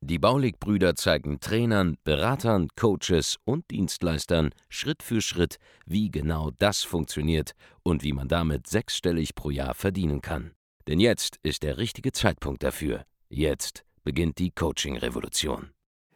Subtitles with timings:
[0.00, 7.52] Die Baulig-Brüder zeigen Trainern, Beratern, Coaches und Dienstleistern Schritt für Schritt, wie genau das funktioniert
[7.82, 10.52] und wie man damit sechsstellig pro Jahr verdienen kann.
[10.86, 13.04] Denn jetzt ist der richtige Zeitpunkt dafür.
[13.28, 15.70] Jetzt beginnt die Coaching-Revolution.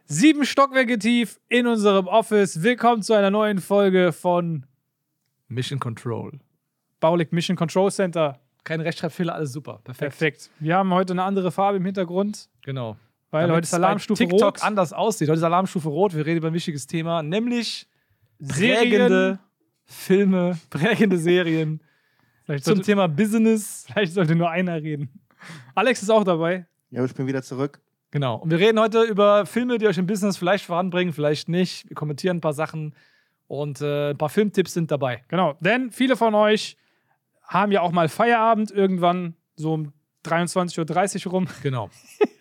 [0.05, 2.61] Sieben Stockwerke tief in unserem Office.
[2.63, 4.65] Willkommen zu einer neuen Folge von
[5.47, 6.39] Mission Control.
[6.99, 8.39] Baulig Mission Control Center.
[8.63, 9.79] Kein Rechtschreibfehler, alles super.
[9.83, 10.17] Perfekt.
[10.17, 10.49] Perfekt.
[10.59, 12.97] Wir haben heute eine andere Farbe im Hintergrund, Genau.
[13.33, 14.63] Weil Damit heute ist Alarmstufe TikTok rot.
[14.63, 15.27] anders aussieht.
[15.27, 16.15] Heute ist Alarmstufe rot.
[16.15, 17.87] Wir reden über ein wichtiges Thema, nämlich
[18.37, 18.77] Serien.
[18.77, 19.39] prägende
[19.85, 21.81] Filme, prägende Serien
[22.45, 23.85] Vielleicht zum sollte, Thema Business.
[23.87, 25.09] vielleicht sollte nur einer reden.
[25.73, 26.67] Alex ist auch dabei.
[26.91, 27.81] Ja, ich bin wieder zurück.
[28.11, 28.35] Genau.
[28.35, 31.89] Und wir reden heute über Filme, die euch im Business vielleicht voranbringen, vielleicht nicht.
[31.89, 32.93] Wir kommentieren ein paar Sachen
[33.47, 35.23] und äh, ein paar Filmtipps sind dabei.
[35.27, 35.55] Genau.
[35.59, 36.77] Denn viele von euch
[37.41, 39.91] haben ja auch mal Feierabend irgendwann so um
[40.23, 41.47] 23.30 Uhr rum.
[41.63, 41.89] Genau.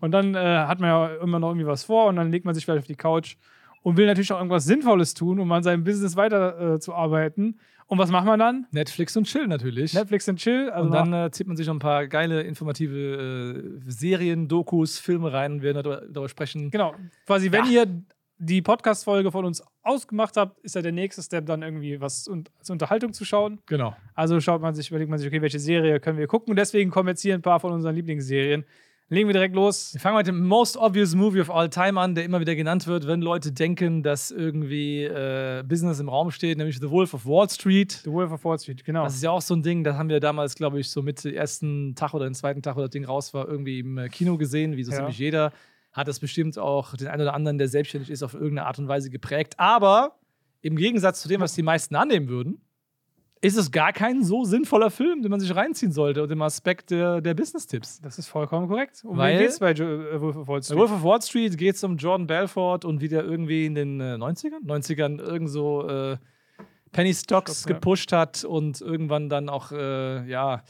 [0.00, 2.54] Und dann äh, hat man ja immer noch irgendwie was vor und dann legt man
[2.54, 3.36] sich vielleicht auf die Couch
[3.82, 7.58] und will natürlich auch irgendwas Sinnvolles tun, um an seinem Business weiter äh, zu arbeiten.
[7.86, 8.66] Und was macht man dann?
[8.70, 9.92] Netflix und Chill natürlich.
[9.92, 10.70] Netflix and Chill.
[10.70, 14.98] Also und dann äh, zieht man sich noch ein paar geile, informative äh, Serien, Dokus,
[14.98, 16.70] Filme rein und wir werden darüber, sprechen.
[16.70, 16.94] Genau.
[17.26, 17.86] Quasi, wenn ihr
[18.38, 22.70] die Podcast-Folge von uns ausgemacht habt, ist ja der nächste Step dann irgendwie was als
[22.70, 23.60] Unterhaltung zu schauen.
[23.66, 23.94] Genau.
[24.14, 26.50] Also schaut man sich, überlegt man sich, okay, welche Serie können wir gucken.
[26.50, 28.64] Und deswegen kommen jetzt hier ein paar von unseren Lieblingsserien.
[29.12, 29.92] Legen wir direkt los.
[29.92, 32.86] Wir fangen mit dem most obvious movie of all time an, der immer wieder genannt
[32.86, 37.26] wird, wenn Leute denken, dass irgendwie äh, Business im Raum steht, nämlich The Wolf of
[37.26, 37.92] Wall Street.
[38.04, 39.04] The Wolf of Wall Street, genau.
[39.04, 41.22] Das ist ja auch so ein Ding, das haben wir damals, glaube ich, so mit
[41.24, 44.08] dem ersten Tag oder dem zweiten Tag, wo das Ding raus war, irgendwie im äh,
[44.08, 44.96] Kino gesehen, wie so Ja.
[44.96, 45.52] ziemlich jeder.
[45.92, 48.88] Hat das bestimmt auch den einen oder anderen, der selbstständig ist, auf irgendeine Art und
[48.88, 49.56] Weise geprägt.
[49.58, 50.16] Aber
[50.62, 52.62] im Gegensatz zu dem, was die meisten annehmen würden,
[53.42, 56.92] ist es gar kein so sinnvoller Film, den man sich reinziehen sollte, unter dem Aspekt
[56.92, 58.00] der, der Business-Tipps.
[58.00, 59.02] Das ist vollkommen korrekt.
[59.04, 60.78] Um Weil- wen geht's bei jo äh, Wolf of Wall Bei Street?
[60.78, 64.00] Wolf of Wall Street geht es um Jordan Belfort und wie der irgendwie in den
[64.00, 66.18] äh, 90ern, 90ern irgend so äh,
[66.92, 67.74] Penny Stocks Stock, ja.
[67.74, 70.62] gepusht hat und irgendwann dann auch äh, ja,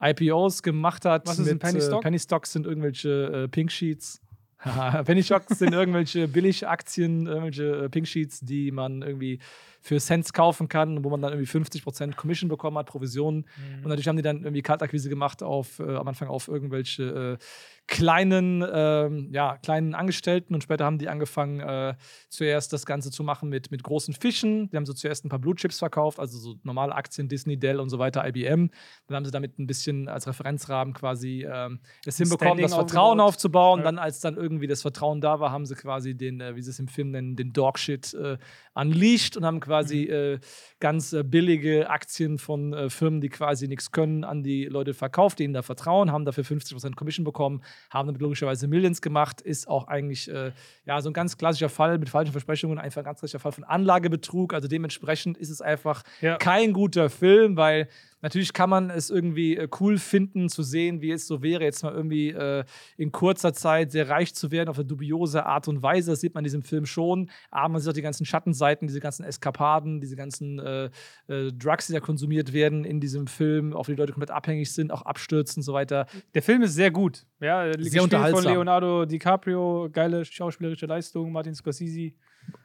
[0.00, 1.26] IPOs gemacht hat.
[1.26, 1.98] Was ist ein Penny Stock?
[1.98, 4.20] Äh, Penny Stocks sind irgendwelche äh, Pink Sheets.
[5.04, 9.40] Penny Stocks sind irgendwelche Billigaktien, irgendwelche äh, Pink Sheets, die man irgendwie
[9.80, 13.46] für Cents kaufen kann, wo man dann irgendwie 50% Commission bekommen hat, Provisionen.
[13.76, 17.44] Und natürlich haben die dann irgendwie Kaltakquise gemacht auf, äh, am Anfang auf irgendwelche äh,
[17.90, 21.94] kleinen, ähm, ja, kleinen Angestellten und später haben die angefangen, äh,
[22.28, 24.70] zuerst das Ganze zu machen mit, mit großen Fischen.
[24.70, 27.80] Die haben so zuerst ein paar Blue Chips verkauft, also so normale Aktien, Disney, Dell
[27.80, 28.70] und so weiter, IBM.
[29.08, 33.18] Dann haben sie damit ein bisschen als Referenzrahmen quasi ähm, es hinbekommen, Standing das Vertrauen
[33.18, 33.28] aufgebaut.
[33.28, 33.78] aufzubauen.
[33.80, 33.84] Ja.
[33.86, 36.70] Dann, als dann irgendwie das Vertrauen da war, haben sie quasi den, äh, wie sie
[36.70, 38.38] es im Film nennen, den Dogshit äh,
[38.74, 39.69] unleashed und haben quasi
[40.06, 40.12] Mhm.
[40.12, 40.38] äh,
[40.80, 45.38] ganz äh, billige Aktien von äh, Firmen, die quasi nichts können, an die Leute verkauft,
[45.38, 49.86] denen da vertrauen, haben dafür 50% Commission bekommen, haben damit logischerweise Millions gemacht, ist auch
[49.88, 50.52] eigentlich äh,
[50.84, 53.64] ja, so ein ganz klassischer Fall mit falschen Versprechungen, einfach ein ganz klassischer Fall von
[53.64, 54.54] Anlagebetrug.
[54.54, 56.36] Also dementsprechend ist es einfach Ja.
[56.36, 57.88] kein guter Film, weil
[58.22, 61.82] natürlich kann man es irgendwie äh, cool finden zu sehen, wie es so wäre, jetzt
[61.82, 62.64] mal irgendwie äh,
[62.96, 66.12] in kurzer Zeit sehr reich zu werden auf eine dubiose Art und Weise.
[66.12, 67.30] Das sieht man in diesem Film schon.
[67.50, 70.90] Aber man sieht auch die ganzen Schattenseiten, diese ganzen Eskapaden, diese ganzen äh,
[71.28, 74.92] äh, Drugs, die da konsumiert werden in diesem Film, auf die Leute komplett abhängig sind,
[74.92, 76.06] auch abstürzen und so weiter.
[76.34, 77.26] Der Film ist sehr gut.
[77.40, 78.52] Ja, gespielt von unterhaltsam.
[78.52, 82.12] Leonardo DiCaprio, geile schauspielerische Leistung, Martin Scorsese.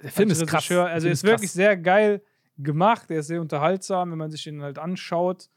[0.02, 0.70] Der Film ist krass.
[0.72, 2.22] Also Film er ist wirklich sehr geil
[2.58, 5.50] gemacht, er ist sehr unterhaltsam, wenn man sich den halt anschaut.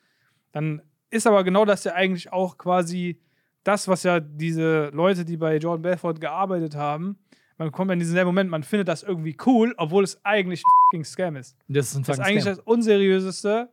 [0.52, 3.20] Dann ist aber genau das ja eigentlich auch quasi
[3.64, 7.18] das, was ja diese Leute, die bei Jordan Belfort gearbeitet haben,
[7.58, 10.70] man kommt in diesen selben Moment, man findet das irgendwie cool, obwohl es eigentlich ein
[10.86, 11.56] fucking Scam ist.
[11.66, 12.56] Das ist, ein Das ist eigentlich Scam.
[12.56, 13.68] das Unseriöseste,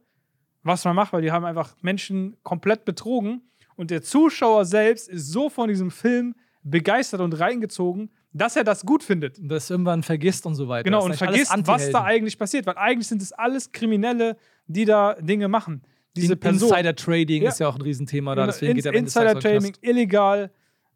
[0.63, 3.41] was man macht, weil die haben einfach Menschen komplett betrogen
[3.75, 8.85] und der Zuschauer selbst ist so von diesem Film begeistert und reingezogen, dass er das
[8.85, 9.39] gut findet.
[9.39, 10.83] Und das irgendwann vergisst und so weiter.
[10.83, 14.35] Genau, Das und vergisst, was da eigentlich passiert, weil eigentlich sind es alles Kriminelle,
[14.67, 15.81] die da Dinge machen.
[16.17, 16.41] Diese In-.
[16.41, 17.49] Insider-Trading Ja.
[17.49, 19.79] ist ja auch ein Riesenthema da, Genau, deswegen geht er in den Trading, Knast.
[19.81, 20.51] illegal,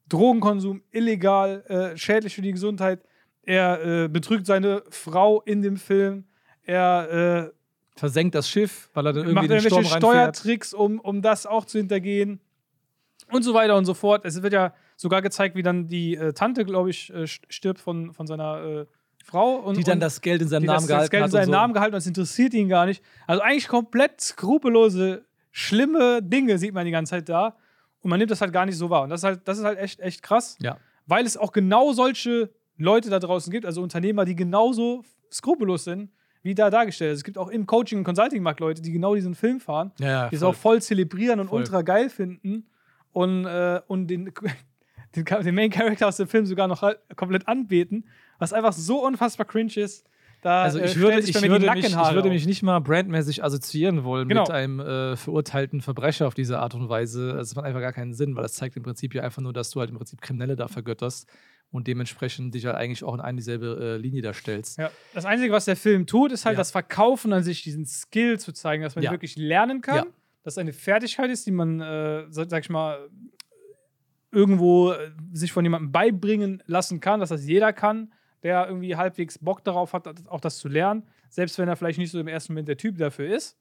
[0.10, 3.02] Drogenkonsum, illegal, äh, schädlich für die Gesundheit.
[3.44, 6.26] Er äh, betrügt seine Frau in dem Film.
[6.64, 10.00] Er äh, Versenkt das Schiff, weil er dann irgendwie macht den irgendwelche Sturm.
[10.02, 12.42] Steuertricks, um, um das auch zu hintergehen.
[13.32, 14.26] Und so weiter und so fort.
[14.26, 17.80] Es wird ja sogar gezeigt, wie dann die äh, Tante, glaube ich, äh, st- stirbt
[17.80, 18.86] von, von seiner äh,
[19.24, 19.56] Frau.
[19.56, 21.34] Und, Die dann das Geld in seinem Namen das, gehalten das Geld in hat.
[21.40, 21.52] und so.
[21.52, 23.02] Namen gehalten und es interessiert ihn gar nicht.
[23.26, 27.56] Also eigentlich komplett skrupellose, schlimme Dinge sieht man die ganze Zeit da.
[28.02, 29.04] Und man nimmt das halt gar nicht so wahr.
[29.04, 30.78] Und das ist halt, das ist halt echt, echt krass, Ja.
[31.06, 36.10] weil es auch genau solche Leute da draußen gibt, also Unternehmer, die genauso skrupellos sind,
[36.44, 37.12] wie da dargestellt.
[37.14, 37.20] ist.
[37.20, 40.30] Es gibt auch im Coaching- und Consulting-Markt Leute, die genau diesen Film fahren, Ja, ja,
[40.30, 41.60] die es auch voll zelebrieren und Voll.
[41.60, 42.66] ultra geil finden
[43.12, 44.32] und, äh, und den,
[45.16, 48.06] den, den Main Character aus dem Film sogar noch halt komplett anbeten,
[48.38, 50.06] was einfach so unfassbar cringe ist.
[50.42, 54.06] Da, Also äh, ich würde, ich, würde mich, ich würde mich nicht mal brandmäßig assoziieren
[54.06, 54.44] wollen Genau.
[54.44, 57.32] mit einem äh, verurteilten Verbrecher auf diese Art und Weise.
[57.34, 59.52] Also, Das macht einfach gar keinen Sinn, weil das zeigt im Prinzip ja einfach nur,
[59.52, 61.28] dass du halt im Prinzip Kriminelle da vergötterst
[61.72, 64.78] und dementsprechend dich halt eigentlich auch in eine dieselbe äh, Linie da stellst.
[64.80, 64.90] Ja.
[65.14, 66.60] Das Einzige, was der Film tut, ist halt Ja.
[66.62, 69.12] das Verkaufen an sich, diesen Skill zu zeigen, dass man Ja.
[69.12, 70.06] wirklich lernen kann.
[70.46, 73.10] Dass es eine Fertigkeit ist, die man, äh, sag ich mal,
[74.32, 78.12] irgendwo äh, sich von jemandem beibringen lassen kann, dass das jeder kann,
[78.44, 82.12] der irgendwie halbwegs Bock darauf hat, auch das zu lernen, selbst wenn er vielleicht nicht
[82.12, 83.58] so im ersten Moment der Typ dafür ist.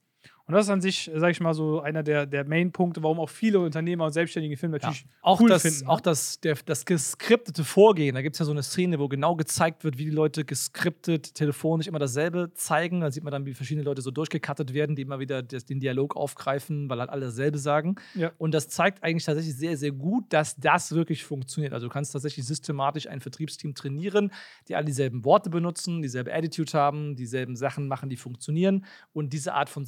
[0.49, 3.29] Und das ist an sich, sag ich mal, so einer der, der Main-Punkte, warum auch
[3.29, 5.85] viele Unternehmer und Selbstständige Filme natürlich Auch, cool das, finden.
[5.85, 5.91] ne?
[5.91, 8.15] auch das, der, das geskriptete Vorgehen.
[8.15, 11.35] Da gibt es ja so eine Szene, wo genau gezeigt wird, wie die Leute geskriptet
[11.35, 13.03] telefonisch immer dasselbe zeigen.
[13.03, 15.81] Da sieht man dann, wie verschiedene Leute so durchgekattet werden, die immer wieder das, den
[15.81, 17.97] Dialog aufgreifen, weil halt alle dasselbe sagen.
[18.15, 18.33] Ja.
[18.39, 21.75] Und das zeigt eigentlich tatsächlich sehr, sehr gut, dass das wirklich funktioniert.
[21.75, 24.33] Also du kannst tatsächlich systematisch ein Vertriebsteam trainieren,
[24.67, 28.87] die alle dieselben Worte benutzen, dieselbe Attitude haben, dieselben Sachen machen, die funktionieren.
[29.13, 29.85] Und diese Art von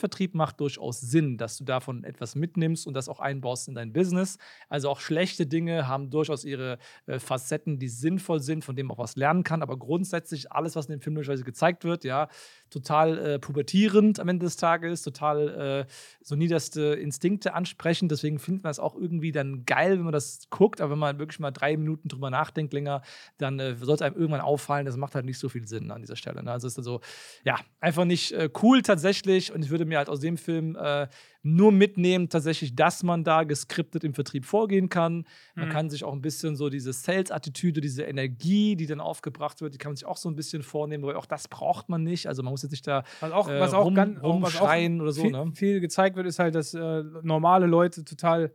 [0.00, 3.92] Systemvertrieb macht durchaus Sinn, dass du davon etwas mitnimmst und das auch einbaust in dein
[3.92, 4.38] Business.
[4.68, 8.96] Also auch schlechte Dinge haben durchaus ihre äh, Facetten, die sinnvoll sind, von denen man
[8.96, 9.62] auch was lernen kann.
[9.62, 12.28] Aber grundsätzlich alles, was in dem Film möglicherweise gezeigt wird, ja,
[12.70, 18.10] total äh, pubertierend am Ende des Tages, total äh, so niederste Instinkte ansprechend.
[18.12, 20.80] Deswegen findet man es auch irgendwie dann geil, wenn man das guckt.
[20.80, 23.02] Aber wenn man wirklich mal drei Minuten drüber nachdenkt länger,
[23.38, 26.16] dann äh, sollte einem irgendwann auffallen, das macht halt nicht so viel Sinn an dieser
[26.16, 26.42] Stelle.
[26.42, 26.52] Ne?
[26.52, 27.00] Also ist dann so,
[27.44, 29.52] ja, einfach nicht äh, cool tatsächlich.
[29.52, 31.08] Und ich würde mir halt aus dem Film äh,
[31.42, 35.26] nur mitnehmen, tatsächlich, dass man da geskriptet im Vertrieb vorgehen kann.
[35.54, 35.72] Man Mhm.
[35.72, 39.78] kann sich auch ein bisschen so diese Sales-Attitüde, diese Energie, die dann aufgebracht wird, die
[39.78, 42.26] kann man sich auch so ein bisschen vornehmen, weil auch das braucht man nicht.
[42.26, 44.34] Also man muss jetzt nicht da Was auch, äh, was auch rum- ganz was auch
[44.34, 45.50] rumschreien oder so, Viel, ne?
[45.54, 48.52] viel gezeigt wird, ist halt, dass äh, normale Leute total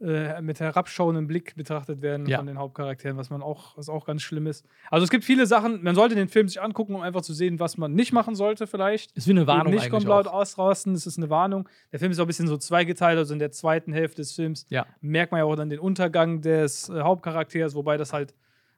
[0.00, 2.36] äh, mit herabschauendem Blick betrachtet werden Ja.
[2.38, 4.64] von den Hauptcharakteren, was man auch, was auch ganz schlimm ist.
[4.92, 7.58] Also es gibt viele Sachen, man sollte den Film sich angucken, um einfach zu sehen,
[7.58, 9.10] was man nicht machen sollte, vielleicht.
[9.16, 10.34] ist wie eine Warnung Eben nicht komplett auch.
[10.34, 11.68] ausrasten, das ist eine Warnung.
[11.90, 14.66] Der Film ist auch ein bisschen so zweigeteilt, also in der zweiten Hälfte des Films
[14.68, 14.86] Ja.
[15.00, 18.34] merkt man ja auch dann den Untergang des äh, Hauptcharakters, wobei das halt,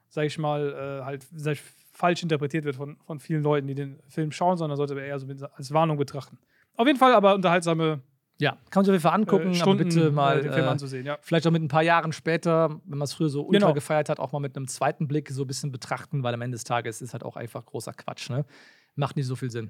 [0.09, 1.61] sag ich mal, äh, halt sag ich,
[2.01, 5.19] falsch interpretiert wird von, von vielen Leuten, die den Film schauen, sondern sollte man eher
[5.19, 6.39] so als Warnung betrachten.
[6.75, 8.01] Auf jeden Fall aber unterhaltsame
[8.39, 10.51] Ja, kann man sich auf jeden Fall angucken, äh, aber Stunden, bitte mal äh, den
[10.51, 11.17] Film äh, anzusehen, ja.
[11.21, 13.73] vielleicht auch mit ein paar Jahren später, wenn man es früher so ultra Genau.
[13.73, 16.55] gefeiert hat, auch mal mit einem zweiten Blick so ein bisschen betrachten, weil am Ende
[16.55, 18.45] des Tages ist halt auch einfach großer Quatsch, ne?
[18.95, 19.69] Macht nicht so viel Sinn.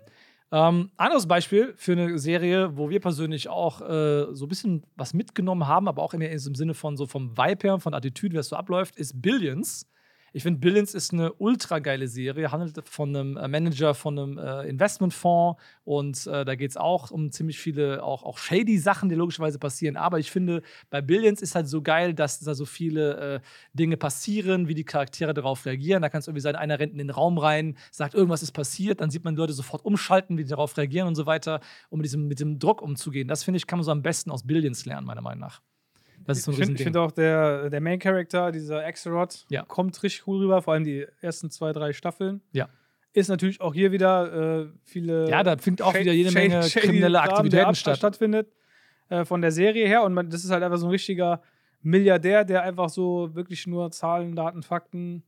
[0.54, 5.14] Ähm, anderes Beispiel für eine Serie, wo wir persönlich auch äh, so ein bisschen was
[5.14, 8.38] mitgenommen haben, aber auch immer im Sinne von so vom Vibe her, von Attitüde, wie
[8.38, 9.88] das so abläuft, ist Billions.
[10.34, 14.38] Ich finde, Billions ist eine ultra geile Serie, handelt von einem äh, Manager von einem
[14.38, 19.10] äh, Investmentfonds und äh, da geht es auch um ziemlich viele, auch, auch shady Sachen,
[19.10, 19.98] die logischerweise passieren.
[19.98, 23.40] Aber ich finde, bei Billions ist halt so geil, dass da so viele äh,
[23.74, 26.02] Dinge passieren, wie die Charaktere darauf reagieren.
[26.02, 29.02] Da kann es irgendwie sein, einer rennt in den Raum rein, sagt, irgendwas ist passiert,
[29.02, 32.00] dann sieht man die Leute sofort umschalten, wie die darauf reagieren und so weiter, um
[32.00, 33.28] mit diesem, mit dem Druck umzugehen.
[33.28, 35.62] Das finde ich, kann man so am besten aus Billions lernen, meiner Meinung nach.
[36.26, 39.64] Das ist so ein ich finde find auch, der, der Main Character, dieser Axelrod, Ja.
[39.64, 42.42] kommt richtig cool rüber, vor allem die ersten zwei, drei Staffeln.
[42.52, 42.70] Ja.
[43.14, 45.30] Ist natürlich auch hier wieder äh, viele.
[45.30, 47.98] Ja, da findet auch wieder jede Menge kriminelle Aktivitäten ab- statt.
[47.98, 48.52] stattfindet.
[49.10, 50.04] Äh, von der Serie her.
[50.04, 51.42] Und man, das ist halt einfach so ein richtiger
[51.82, 55.24] Milliardär, der einfach so wirklich nur Zahlen, Daten, Fakten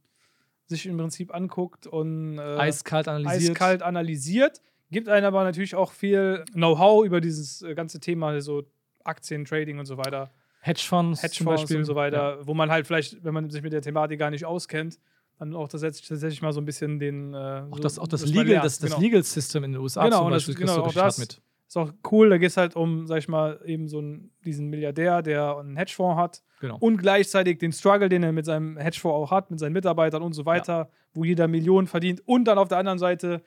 [0.68, 3.52] sich im Prinzip anguckt und äh, Eiskalt analysiert.
[3.52, 4.62] eiskalt analysiert.
[4.92, 8.64] Gibt einem aber natürlich auch viel Know-how über dieses äh, ganze Thema, so
[9.04, 10.32] Aktien, Trading und so weiter.
[10.66, 11.78] Hedgefonds, zum Hedgefonds Beispiel.
[11.78, 14.46] und so weiter, wo man halt vielleicht, wenn man sich mit der Thematik gar nicht
[14.46, 14.98] auskennt,
[15.40, 17.34] dann auch tatsächlich, tatsächlich mal so ein bisschen den.
[17.34, 19.02] Äh, Auch das, auch das, man Legal, lernt, das, das genau.
[19.02, 21.42] Legal System in den USA Genau, zum und das- Beispiel genau, du auch das- mit.
[21.68, 24.68] Ist auch cool, da geht es halt um, sag ich mal, eben so einen, diesen
[24.70, 26.78] Milliardär, der einen Hedgefonds hat Genau.
[26.80, 30.34] und gleichzeitig den Struggle, den er mit seinem Hedgefonds auch hat, mit seinen Mitarbeitern und
[30.34, 33.42] so weiter, wo jeder Millionen verdient und dann auf der anderen Seite,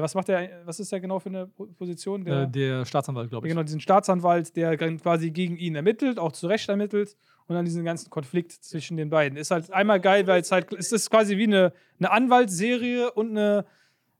[0.00, 2.24] was macht der, was ist der genau für eine Po- Position?
[2.26, 3.50] äh, der Staatsanwalt, glaube ich.
[3.52, 7.16] Genau, diesen Staatsanwalt, der quasi gegen ihn ermittelt, auch zu Recht ermittelt
[7.48, 9.36] und dann diesen ganzen Konflikt zwischen den beiden.
[9.36, 13.30] Ist halt einmal geil, weil es halt, es ist quasi wie eine, eine Anwaltsserie und
[13.30, 13.66] eine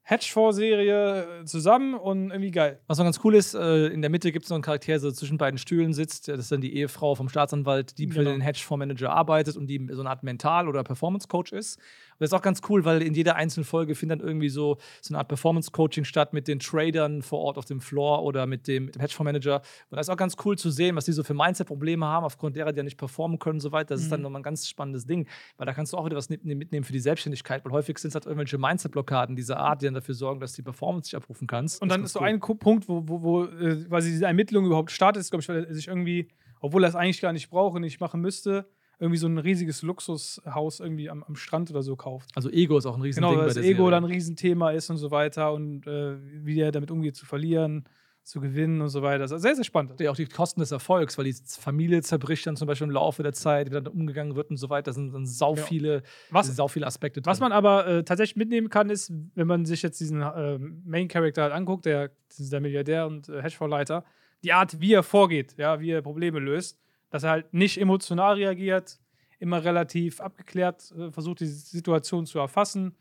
[0.05, 2.81] Hedgefonds-Serie äh, zusammen und irgendwie geil.
[2.87, 5.14] Was noch ganz cool ist, äh, in der Mitte gibt es noch einen Charakter, der
[5.14, 6.29] zwischen beiden Stühlen sitzt.
[6.29, 8.33] Das ist dann die Ehefrau vom Staatsanwalt, die für Genau.
[8.33, 11.79] den Hedgefondsmanager arbeitet und die so eine Art Mental- oder Performance-Coach ist.
[12.23, 15.12] Das ist auch ganz cool, weil in jeder einzelnen Folge findet dann irgendwie so, so
[15.12, 18.87] eine Art Performance-Coaching statt mit den Tradern vor Ort auf dem Floor oder mit dem,
[18.87, 19.57] mit dem Hedgefondsmanager.
[19.91, 22.57] Und das ist auch ganz cool zu sehen, was die so für Mindset-Probleme haben, aufgrund
[22.57, 23.95] derer die ja nicht performen können und so weiter.
[23.95, 24.25] Das ist dann Mhm.
[24.25, 25.26] nochmal ein ganz spannendes Ding,
[25.57, 28.14] weil da kannst du auch wieder was mitnehmen für die Selbstständigkeit, weil häufig sind es
[28.14, 31.83] halt irgendwelche Mindset-Blockaden dieser Art, die dann dafür sorgen, dass die Performance nicht abrufen kannst.
[31.83, 32.26] Und dann ist so cool.
[32.26, 35.64] ein Punkt, wo, wo, wo äh, quasi diese Ermittlung überhaupt startet, ist, glaube ich, weil
[35.64, 36.29] er sich irgendwie,
[36.61, 38.67] obwohl er es eigentlich gar nicht braucht und nicht machen müsste,
[39.02, 42.30] irgendwie so ein riesiges Luxushaus irgendwie am, am Strand oder so kauft.
[42.35, 44.88] Also Ego ist auch ein Riesending Genau, bei weil das Ego dann ein Riesenthema ist
[44.90, 47.85] und so weiter und äh, wie er damit umgeht, zu verlieren,
[48.23, 49.18] zu gewinnen und so weiter.
[49.25, 49.99] Das ist sehr, sehr spannend.
[50.00, 53.25] ja auch die Kosten des Erfolgs, weil die Familie zerbricht dann zum Beispiel im Laufe
[53.25, 54.90] der Zeit, wie dann umgegangen wird und so weiter.
[54.90, 55.62] Da sind dann sau Ja.
[55.62, 57.28] viele, Was- sau viele Aspekte drin.
[57.28, 61.09] Was man aber äh, tatsächlich mitnehmen kann, ist, wenn man sich jetzt diesen äh, Main
[61.09, 64.04] Character halt anguckt, der, das ist der Milliardär und äh, Hedgefondsleiter,
[64.44, 66.78] die Art, wie er vorgeht, ja, wie er Probleme löst,
[67.12, 68.99] dass er halt nicht emotional reagiert,
[69.38, 72.97] immer relativ abgeklärt äh, versucht, die Situation zu erfassen.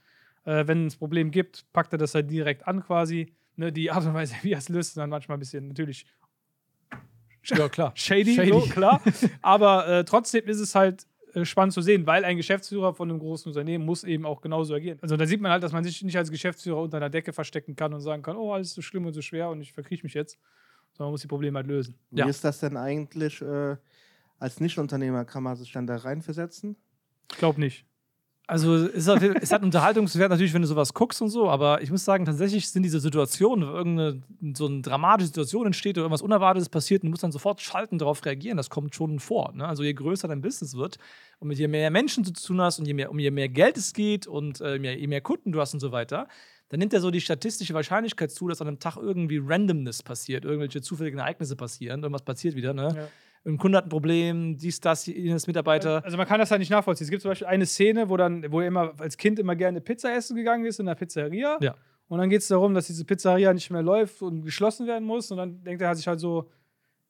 [0.46, 3.34] Äh, wenn es ein Problem gibt, packt er das halt direkt an quasi.
[3.56, 6.06] Ne, die Art und Weise, wie er es löst, ist dann manchmal ein bisschen natürlich
[7.46, 7.92] ja, klar.
[7.96, 8.50] shady, Shady.
[8.52, 9.02] So, klar.
[9.42, 13.20] Aber äh, trotzdem ist es halt äh, spannend zu sehen, weil ein Geschäftsführer von einem
[13.20, 15.00] großen Unternehmen muss eben auch genauso agieren.
[15.02, 17.76] Also da sieht man halt, dass man sich nicht als Geschäftsführer unter einer Decke verstecken
[17.76, 20.14] kann und sagen kann, oh, alles so schlimm und so schwer und ich verkriech mich
[20.14, 20.38] jetzt.
[20.94, 21.96] Sondern man muss die Probleme halt lösen.
[22.10, 22.28] Wie Ja.
[22.28, 23.78] ist das denn eigentlich äh,
[24.42, 25.24] als Nichtunternehmer?
[25.24, 26.76] Kann man sich dann da reinversetzen?
[27.32, 27.86] Ich glaube nicht.
[28.48, 31.90] Also es hat, es hat Unterhaltungswert natürlich, wenn du sowas guckst und so, aber ich
[31.90, 34.22] muss sagen, tatsächlich sind diese Situationen, wenn irgendeine
[34.58, 37.98] so eine dramatische Situation entsteht oder irgendwas Unerwartetes passiert und du musst dann sofort schalten,
[37.98, 39.54] darauf reagieren, das kommt schon vor.
[39.54, 39.66] Ne?
[39.66, 40.98] Also je größer dein Business wird
[41.40, 43.48] und mit je mehr Menschen du zu tun hast und je mehr, um je mehr
[43.48, 46.28] Geld es geht und äh, je mehr, je mehr Kunden du hast und so weiter,
[46.68, 50.44] dann nimmt er so die statistische Wahrscheinlichkeit zu, dass an einem Tag irgendwie Randomness passiert,
[50.44, 52.74] irgendwelche zufälligen Ereignisse passieren, irgendwas passiert wieder.
[52.74, 52.94] Ne?
[52.96, 53.08] Ja.
[53.44, 56.04] Ein Kunde hat ein Problem, dies, das, jenes Mitarbeiter.
[56.06, 57.06] Also man kann das halt nicht nachvollziehen.
[57.06, 59.82] Es gibt zum Beispiel eine Szene, wo dann, wo er immer als Kind immer gerne
[59.82, 61.58] Pizza essen gegangen ist in der Pizzeria.
[61.60, 61.76] Ja.
[62.08, 65.32] Und dann geht es darum, dass diese Pizzeria nicht mehr läuft und geschlossen werden muss.
[65.32, 66.52] Und dann denkt er sich halt so,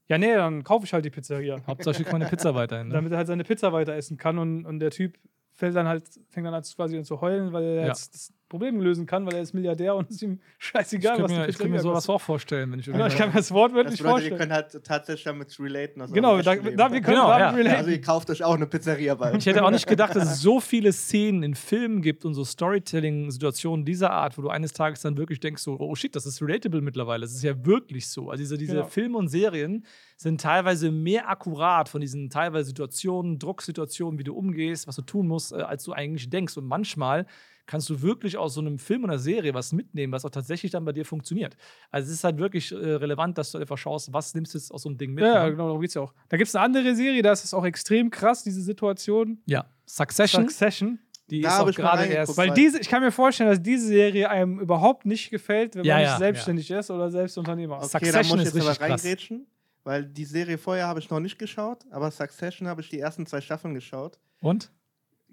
[0.07, 1.61] ja, nee, dann kaufe ich halt die Pizzeria.
[1.67, 2.87] Hauptsache schickt meine Pizza weiterhin.
[2.87, 2.93] Ne?
[2.93, 5.17] damit er halt seine Pizza weiter essen kann und, und der Typ
[5.51, 7.87] fällt dann halt, fängt dann halt quasi an zu heulen, weil er Ja.
[7.87, 11.23] jetzt Problem lösen kann, weil er ist Milliardär und es ist ihm Ich scheißegal, könnte
[11.23, 13.51] was mir, ich könnte mir sowas auch vorstellen, wenn ich Genau, ich kann mir das
[13.51, 14.37] wortwörtlich Das bedeutet, vorstellen.
[14.39, 16.13] könnt halt tatsächlich damit relaten.
[16.13, 17.49] Genau, da, da, wir können Genau, damit ja.
[17.51, 17.77] relaten.
[17.77, 19.37] Also ihr kauft euch auch eine Pizzeria bald.
[19.37, 22.43] Ich hätte auch nicht gedacht, dass es so viele Szenen in Filmen gibt und so
[22.43, 26.41] Storytelling-Situationen dieser Art, wo du eines Tages dann wirklich denkst, so, oh shit, das ist
[26.41, 27.21] relatable mittlerweile.
[27.21, 28.29] Das ist ja wirklich so.
[28.29, 28.85] Also diese, diese Genau.
[28.87, 29.85] Filme und Serien
[30.17, 35.27] sind teilweise mehr akkurat von diesen teilweise Situationen, Drucksituationen, wie du umgehst, was du tun
[35.27, 36.57] musst, äh, als du eigentlich denkst.
[36.57, 37.25] Und manchmal
[37.71, 40.83] kannst du wirklich aus so einem Film oder Serie was mitnehmen, was auch tatsächlich dann
[40.83, 41.55] bei dir funktioniert.
[41.89, 44.71] Also es ist halt wirklich äh, relevant, dass du einfach schaust, was nimmst du jetzt
[44.73, 45.23] aus so einem Ding mit.
[45.23, 45.51] Ja, ne?
[45.51, 46.13] genau, darum geht's ja auch.
[46.27, 49.39] Da gibt es eine andere Serie, da ist es auch extrem krass, diese Situation.
[49.45, 49.65] ja.
[49.85, 50.99] Succession, Succession.
[51.29, 52.35] die Da ist auch gerade erst.
[52.37, 55.95] Weil diese, ich kann mir vorstellen, dass diese Serie einem überhaupt nicht gefällt, wenn Ja,
[55.95, 57.95] man ja, nicht selbstständig ist oder selbst Unternehmer ist.
[57.95, 59.03] Okay, da Succession muss ich ist jetzt aber krass.
[59.03, 59.47] reingrätschen,
[59.85, 63.25] weil die Serie vorher habe ich noch nicht geschaut, aber Succession habe ich die ersten
[63.25, 64.19] zwei Staffeln geschaut.
[64.41, 64.71] Und?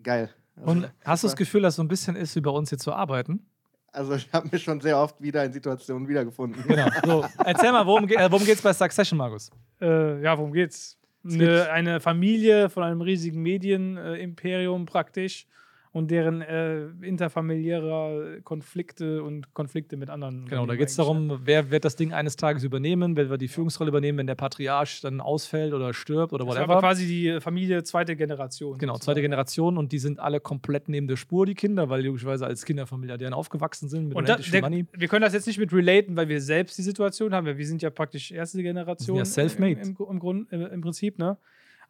[0.04, 0.30] Geil.
[0.60, 1.36] Also, Und hast du das.
[1.36, 3.46] Gefühl, dass so ein bisschen ist, wie bei uns hier zu arbeiten?
[3.92, 6.62] Also ich habe mich schon sehr oft wieder in Situationen wiedergefunden.
[6.66, 6.88] Genau.
[7.04, 9.50] So, erzähl mal, worum, ge äh, worum geht's bei Succession, Markus?
[9.80, 10.98] Äh, ja, worum geht's?
[11.24, 15.46] Es Eine, eine Familie von einem riesigen Medienimperium praktisch
[15.92, 20.46] und deren äh, interfamiliäre Konflikte und Konflikte mit anderen.
[20.46, 23.48] Genau, da geht es darum, wer wird das Ding eines Tages übernehmen, wer wird die
[23.48, 26.80] Führungsrolle übernehmen, wenn der Patriarch dann ausfällt oder stirbt oder Das ist aber whatever.
[26.88, 28.78] quasi die Familie zweite Generation.
[28.78, 32.46] Genau, zweite Generation und die sind alle komplett neben der Spur, die Kinder, weil logischerweise
[32.46, 34.86] als Kinder von Milliardären aufgewachsen sind mit Und da, der, Money.
[34.92, 37.46] wir können das jetzt nicht mit relaten, weil wir selbst die Situation haben.
[37.46, 39.16] weil Wir sind ja praktisch erste Generation.
[39.16, 39.80] Ja self-made.
[39.80, 41.38] Im, im, im, Grund, im, Im Prinzip, ne?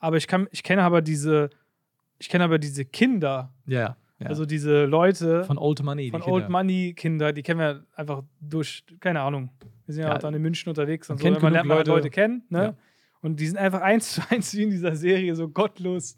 [0.00, 1.50] Aber ich, kann, ich kenne aber diese,
[2.18, 4.26] ich kenne aber diese Kinder, Ja, ja.
[4.26, 6.10] also diese Leute von Old Money.
[6.10, 6.34] von die Kinder.
[6.34, 9.50] Old Money Kinder, die kennen wir einfach durch, keine Ahnung.
[9.86, 11.40] Wir sind ja, Ja, auch dann in München unterwegs man und so.
[11.40, 11.98] Man lernt man halt Leute.
[11.98, 12.62] Leute kennen, ne?
[12.62, 12.74] Ja.
[13.20, 16.16] Und die sind einfach eins zu eins wie in dieser Serie so gottlos.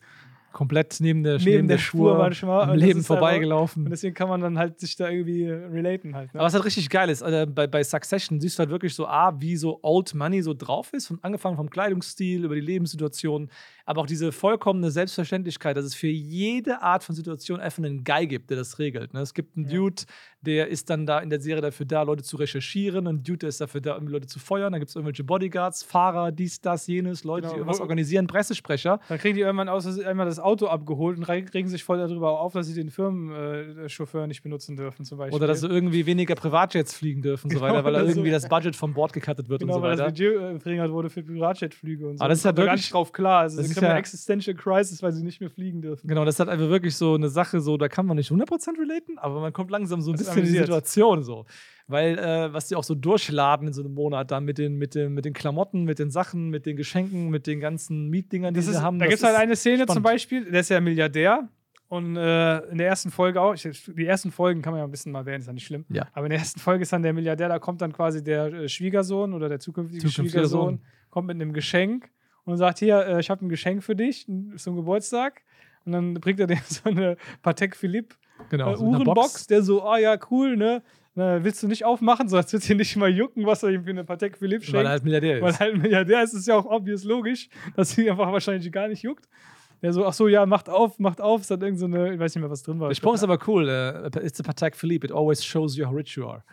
[0.53, 2.63] Komplett neben der, Neben der Spur manchmal.
[2.65, 3.85] am Und das Leben einfach- vorbeigelaufen.
[3.85, 6.35] Und deswegen kann man dann halt sich da irgendwie relaten halt.
[6.35, 6.41] Ne?
[6.41, 9.07] Aber was halt richtig geil ist, äh, bei, bei Succession siehst du halt wirklich so,
[9.07, 13.49] A, wie so Old Money so drauf ist, von, angefangen vom Kleidungsstil über die Lebenssituation,
[13.87, 18.27] aber auch diese vollkommene Selbstverständlichkeit, dass es für jede Art von Situation einfach einen Guy
[18.27, 19.15] gibt, der das regelt.
[19.15, 19.21] Ne?
[19.21, 19.77] Es gibt einen Ja.
[19.77, 20.03] Dude,
[20.43, 23.49] der ist dann da in der Serie dafür da, Leute zu recherchieren, ein Dude, der
[23.51, 27.25] ist dafür da, Leute zu feuern, dann gibt es irgendwelche Bodyguards, Fahrer, dies, das, jenes,
[27.25, 29.01] Leute, Genau, die irgendwas organisieren, Pressesprecher.
[29.09, 32.41] Dann kriegen die irgendwann aus, einmal das Auto abgeholt und reg- regen sich voll darüber
[32.41, 35.37] auf, dass sie den Firmenchauffeur nicht benutzen dürfen, zum Beispiel.
[35.37, 38.07] Oder dass sie irgendwie weniger Privatjets fliegen dürfen und so Genau, weiter, weil da oder
[38.07, 38.13] so.
[38.13, 40.11] irgendwie das Budget vom Bord gecuttet wird genau, und so weil das weiter.
[40.11, 42.21] Budget äh, verringert wurde für Privatjetflüge und so.
[42.25, 43.41] Aber das ist ja Kommt da gar wirklich- nicht drauf klar.
[43.41, 46.07] Also, das sie ist haben eine ja- Existential Crisis, weil sie nicht mehr fliegen dürfen.
[46.09, 48.79] Genau, das ist halt einfach wirklich so eine Sache, so da kann man nicht 100%
[48.79, 50.59] relaten, aber man kommt langsam so ein Das bisschen in die.
[50.59, 51.47] Situation so.
[51.91, 54.95] Weil, äh, was die auch so durchladen in so einem Monat, dann mit den, mit,
[54.95, 58.59] den, mit den Klamotten, mit den Sachen, mit den Geschenken, mit den ganzen Mietdingern, die
[58.59, 58.99] Das sie ist, haben.
[58.99, 60.05] da gibt es halt eine Szene zum spannend.
[60.05, 61.49] Beispiel, der ist ja Milliardär
[61.89, 64.91] und äh, in der ersten Folge auch, ich, die ersten Folgen kann man ja ein
[64.91, 65.85] bisschen mal wählen, ist ja nicht schlimm.
[65.89, 66.07] Ja.
[66.13, 68.69] Aber in der ersten Folge ist dann der Milliardär, da kommt dann quasi der äh,
[68.69, 70.81] Schwiegersohn oder der zukünftige, Zukünftiger Schwiegersohn, Sohn.
[71.11, 72.09] kommt mit einem Geschenk
[72.45, 75.43] und sagt: Hier, äh, ich habe ein Geschenk für dich zum Geburtstag.
[75.87, 78.15] Und dann bringt er dem so eine Patek Philippe
[78.49, 80.83] Genau, äh, Uhrenbox, der so, ah ja, cool, ne?
[81.15, 83.85] Na, willst du nicht aufmachen, so als würde dir nicht mal jucken, was er ihm
[83.85, 84.79] für eine Patek Philippe schenkt.
[84.79, 85.43] Weil er halt Milliardär ist.
[85.43, 88.87] Weil halt ein Milliardär ist, ist ja auch obvious logisch, dass sie einfach wahrscheinlich gar
[88.89, 89.29] nicht juckt.
[89.83, 91.41] Der so, ach so, ja, macht auf, macht auf.
[91.41, 92.89] Es hat irgend so eine, ich weiß nicht mehr, was drin war.
[92.89, 93.69] Der Spruch ist aber cool.
[93.69, 95.07] Äh, it's a Patek Philippe.
[95.07, 96.45] It always shows you how rich you are.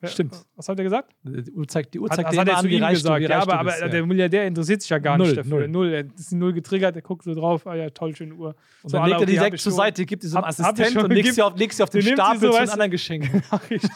[0.00, 0.32] Ja, Stimmt.
[0.54, 1.12] Was hat er gesagt?
[1.24, 2.76] Die Uhr zeigt, die Uhr Hat, zeigt das dir hat immer er an, zu wie
[2.76, 3.20] ihm reich du, gesagt.
[3.20, 4.06] wie Ja, reich aber, aber bist, der ja.
[4.06, 5.50] Milliardär interessiert sich ja gar Null, nicht dafür.
[5.66, 5.68] null.
[5.68, 5.92] Null.
[5.92, 8.54] Er ist null getriggert, der guckt so drauf, ah ja, toll, schöne Uhr.
[8.84, 9.72] Und So, dann legt er die direkt zur.
[9.72, 12.02] Seite, gibt sie so einem Hab- Assistent und legt sie auf, legt sie auf den
[12.02, 13.42] Die Stapel so, zu du- anderen Geschenken.
[13.70, 13.90] Richtig.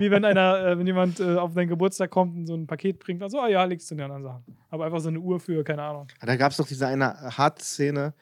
[0.00, 2.98] Wie wenn einer, äh, wenn jemand äh, auf deinen Geburtstag kommt und so ein Paket
[2.98, 4.42] bringt, also, ah ja, legst du den anderen Sachen.
[4.70, 6.08] Aber einfach so eine Uhr für, keine Ahnung.
[6.20, 8.14] Da gab es doch diese eine Hart-Szene,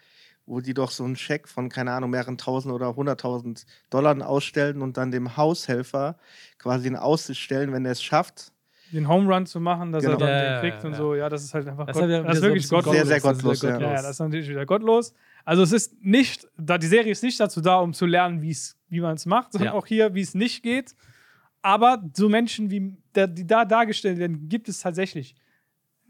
[0.47, 4.83] wo die doch so einen Scheck von, keine Ahnung, mehreren tausend oder hunderttausend Dollar ausstellen
[4.83, 6.17] und dann dem Haushelfer
[6.59, 8.53] quasi in Aussicht stellen, wenn er es schafft.
[8.93, 10.17] Den Home Run zu machen, dass Genau.
[10.17, 10.99] er dann Ja, den kriegt ja, und ja.
[10.99, 12.95] so, ja, das ist halt einfach Das Gott, das ist so wirklich bisschen gottlos.
[12.95, 13.79] Sehr, sehr das ist gottlos, ja.
[14.03, 15.15] Das ist natürlich wieder gottlos.
[15.45, 18.77] Also es ist nicht, da, die Serie ist nicht dazu da, um zu lernen, wie's,
[18.89, 19.79] wie man es macht, sondern Ja.
[19.79, 20.95] auch hier, wie es nicht geht.
[21.63, 25.35] Aber so Menschen, wie die da dargestellt werden, gibt es tatsächlich.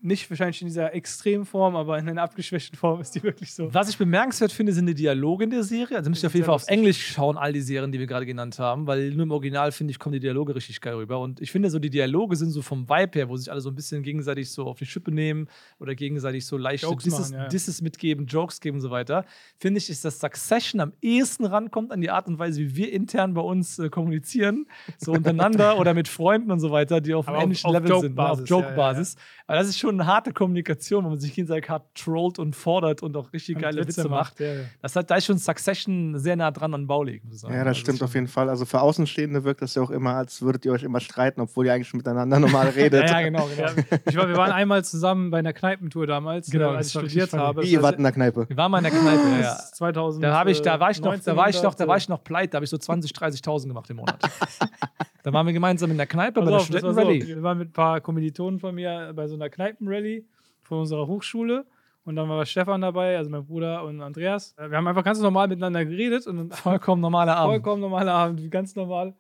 [0.06, 3.73] Nicht wahrscheinlich in dieser Extremform, aber in einer abgeschwächten Form ist die wirklich so.
[3.73, 5.96] Was ich bemerkenswert finde, sind die Dialoge in der Serie.
[5.96, 6.68] Also müsst ihr auf jeden Fall auf.
[6.68, 9.92] Englisch schauen, all die Serien, die wir gerade genannt haben, weil nur im Original, finde
[9.92, 11.20] ich, kommen die Dialoge richtig geil rüber.
[11.20, 13.70] Und ich finde so, die Dialoge sind so vom Vibe her, wo sich alle so
[13.70, 15.49] ein bisschen gegenseitig so auf die Schippe nehmen
[15.80, 17.49] oder gegenseitig so leichte Jokes Disses, machen, ja.
[17.49, 19.25] Disses mitgeben, Jokes geben und so weiter.
[19.56, 22.92] Finde ich, ist das Succession am ehesten rankommt an die Art und Weise, wie wir
[22.92, 24.66] intern bei uns äh, kommunizieren,
[24.99, 28.28] so untereinander oder mit Freunden und so weiter, die auf einem ähnlichen Level sind, ne,
[28.28, 29.44] auf Joke-Basis, ja, ja.
[29.46, 33.02] Aber das ist schon eine harte Kommunikation, wo man sich gegenseitig hart trollt und fordert
[33.02, 34.40] und auch richtig geile Witze macht.
[34.40, 34.60] Ja, ja.
[34.82, 37.54] Das hat da ist schon Succession sehr nah dran an Bau liegt, muss ich sagen.
[37.54, 38.49] Ja, das Also stimmt schon- auf jeden Fall.
[38.49, 41.66] Also für Außenstehende wirkt das ja auch immer, als würdet ihr euch immer streiten, obwohl
[41.66, 43.08] ihr eigentlich miteinander normal redet.
[43.08, 43.71] Ja, ja, genau, genau.
[44.06, 47.10] Ich war, wir waren einmal zusammen bei einer Kneipentour damals, Genau, äh, als das ich
[47.10, 47.62] studiert habe.
[47.62, 48.49] Wie Das ihr wart in der Kneipe.
[48.49, 49.52] Wir waren mal in der Kneipe, ja, das ja.
[49.54, 50.25] ist 2000.
[50.25, 52.25] Da, ich, da, war ich noch, da, war ich noch, da war ich 1900, noch
[52.25, 54.19] pleite, da habe ich so 20.000, 30.000 gemacht im Monat.
[55.23, 57.00] da waren wir gemeinsam in der Kneipe Pass bei der auf, das war so.
[57.00, 57.36] Studentenrallye.
[57.36, 59.49] Wir waren mit ein paar Kommilitonen von mir bei so einer
[59.84, 60.25] Kneipenrallye
[60.62, 61.66] von unserer Hochschule.
[62.04, 64.54] Und dann war Stefan dabei, also mein Bruder und Andreas.
[64.58, 67.52] Wir haben einfach ganz normal miteinander geredet und Vollkommen normaler Abend.
[67.52, 69.14] vollkommen normaler Abend, ganz normal.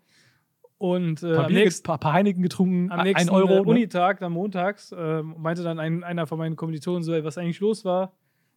[0.76, 3.54] Und äh, Ein paar, am nächsten, paar, paar Heineken getrunken, am ein nächsten Euro.
[3.54, 3.60] äh?
[3.60, 7.60] Unitag, dann montags, äh, meinte dann ein, einer von meinen Kommilitonen so, ey, was eigentlich
[7.60, 8.12] los war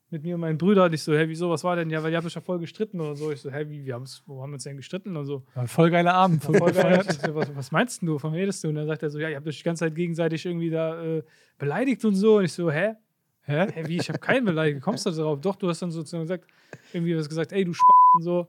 [0.10, 0.92] mit mir und meinen Brüdern.
[0.94, 1.90] Ich so, hä, wieso, was war denn?
[1.90, 3.32] Ja, weil ihr habt euch ja voll gestritten oder so.
[3.32, 5.44] Ich so, hä, wie, wir haben's, wo haben wir uns denn gestritten und so.
[5.56, 6.44] Ein voll geiler Abend.
[6.44, 7.04] Voll Voll geil.
[7.04, 8.18] so, was, was meinst du?
[8.18, 8.70] Von redest du?
[8.70, 11.04] Und dann sagt er so, ja, ihr habt euch die ganze Zeit gegenseitig irgendwie da
[11.04, 11.24] äh,
[11.58, 12.38] beleidigt und so.
[12.38, 12.96] Und ich so, hä?
[13.44, 13.68] Hä?
[13.74, 13.98] Hä, wie?
[13.98, 14.82] Ich habe keinen beleidigt.
[14.82, 15.42] Kommst du da drauf?
[15.42, 16.46] Doch, du hast dann sozusagen gesagt,
[16.94, 17.84] irgendwie was gesagt, ey, du Sp
[18.16, 18.48] und so.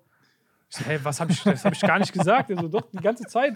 [0.71, 2.51] Ich so, hä, was habe ich, das habe ich gar nicht gesagt.
[2.51, 3.55] Er so, doch, die ganze Zeit.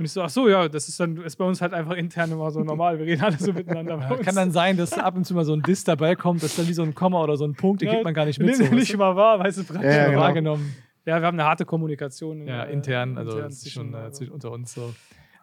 [0.00, 2.32] Und ich so, ach so, ja, das ist dann ist bei uns halt einfach intern
[2.32, 2.98] immer so normal.
[2.98, 3.98] Wir reden alle so miteinander.
[3.98, 4.24] bei Ja, uns.
[4.24, 6.58] kann dann sein, dass ab und zu mal so ein Diss dabei kommt, das ist
[6.58, 8.38] dann wie so ein Komma oder so ein Punkt, den Ja, kriegt man gar nicht
[8.40, 8.56] mit.
[8.56, 9.72] So, nicht immer wahr, weißt du, du?
[9.74, 9.90] praktisch.
[9.92, 10.20] Ja, Ja, genau.
[10.22, 10.74] wahrgenommen.
[11.04, 12.46] Ja, wir haben eine harte Kommunikation.
[12.46, 14.24] Ja, äh, intern, also intern das ist zwischen, schon also.
[14.32, 14.94] unter uns so.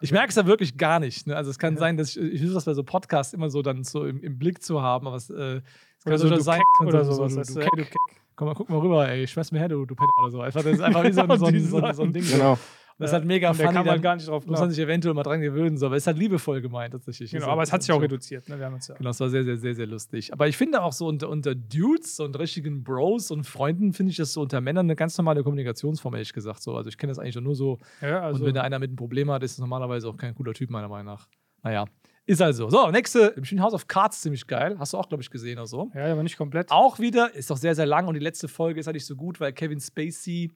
[0.01, 1.27] Ich merke es da wirklich gar nicht.
[1.27, 1.35] Ne?
[1.35, 3.83] Also es kann sein, dass ich, ich versuche das bei so Podcasts immer so dann
[3.83, 5.61] so im, im Blick zu haben, aber es, äh,
[5.97, 7.33] es kann Oder so, du sein, oder sowas.
[7.33, 7.95] du, weißt du, du, du Keck.
[8.35, 10.41] Komm mal, guck mal rüber, ey, schmeiß mir her, du, du Penner oder so.
[10.41, 12.23] Einfach, das ist einfach wie so ein, Genau so ein, so ein, so ein Ding.
[12.29, 12.57] Genau.
[12.99, 14.79] Das ist halt mega Und der funny, kann man gar nicht drauf muss man sich
[14.79, 15.85] eventuell mal dran gewöhnen, so.
[15.85, 17.31] aber es ist halt liebevoll gemeint tatsächlich.
[17.31, 18.49] Genau, aber es hat sich auch reduziert.
[18.49, 18.57] Ne?
[18.57, 18.95] Wir haben uns ja.
[18.95, 20.33] Genau, es war sehr, sehr, sehr, sehr lustig.
[20.33, 24.17] Aber ich finde auch so unter, unter Dudes und richtigen Bros und Freunden finde ich
[24.17, 26.63] das so unter Männern eine ganz normale Kommunikationsform, ehrlich gesagt.
[26.63, 26.75] So.
[26.75, 27.77] Also ich kenne das eigentlich nur so.
[28.01, 30.33] ja also, und wenn da einer mit einem Problem hat, ist es normalerweise auch kein
[30.33, 31.27] cooler Typ, meiner Meinung nach.
[31.61, 31.85] Naja,
[32.25, 32.69] ist also.
[32.69, 33.33] So, nächste.
[33.41, 34.75] Ich finde House of Cards ziemlich geil.
[34.79, 35.89] Hast du auch, glaube ich, gesehen oder so.
[35.93, 36.71] ja, aber nicht komplett.
[36.71, 39.15] Auch wieder, ist doch sehr, sehr lang und die letzte Folge ist halt nicht so
[39.15, 40.51] gut, weil Kevin Spacey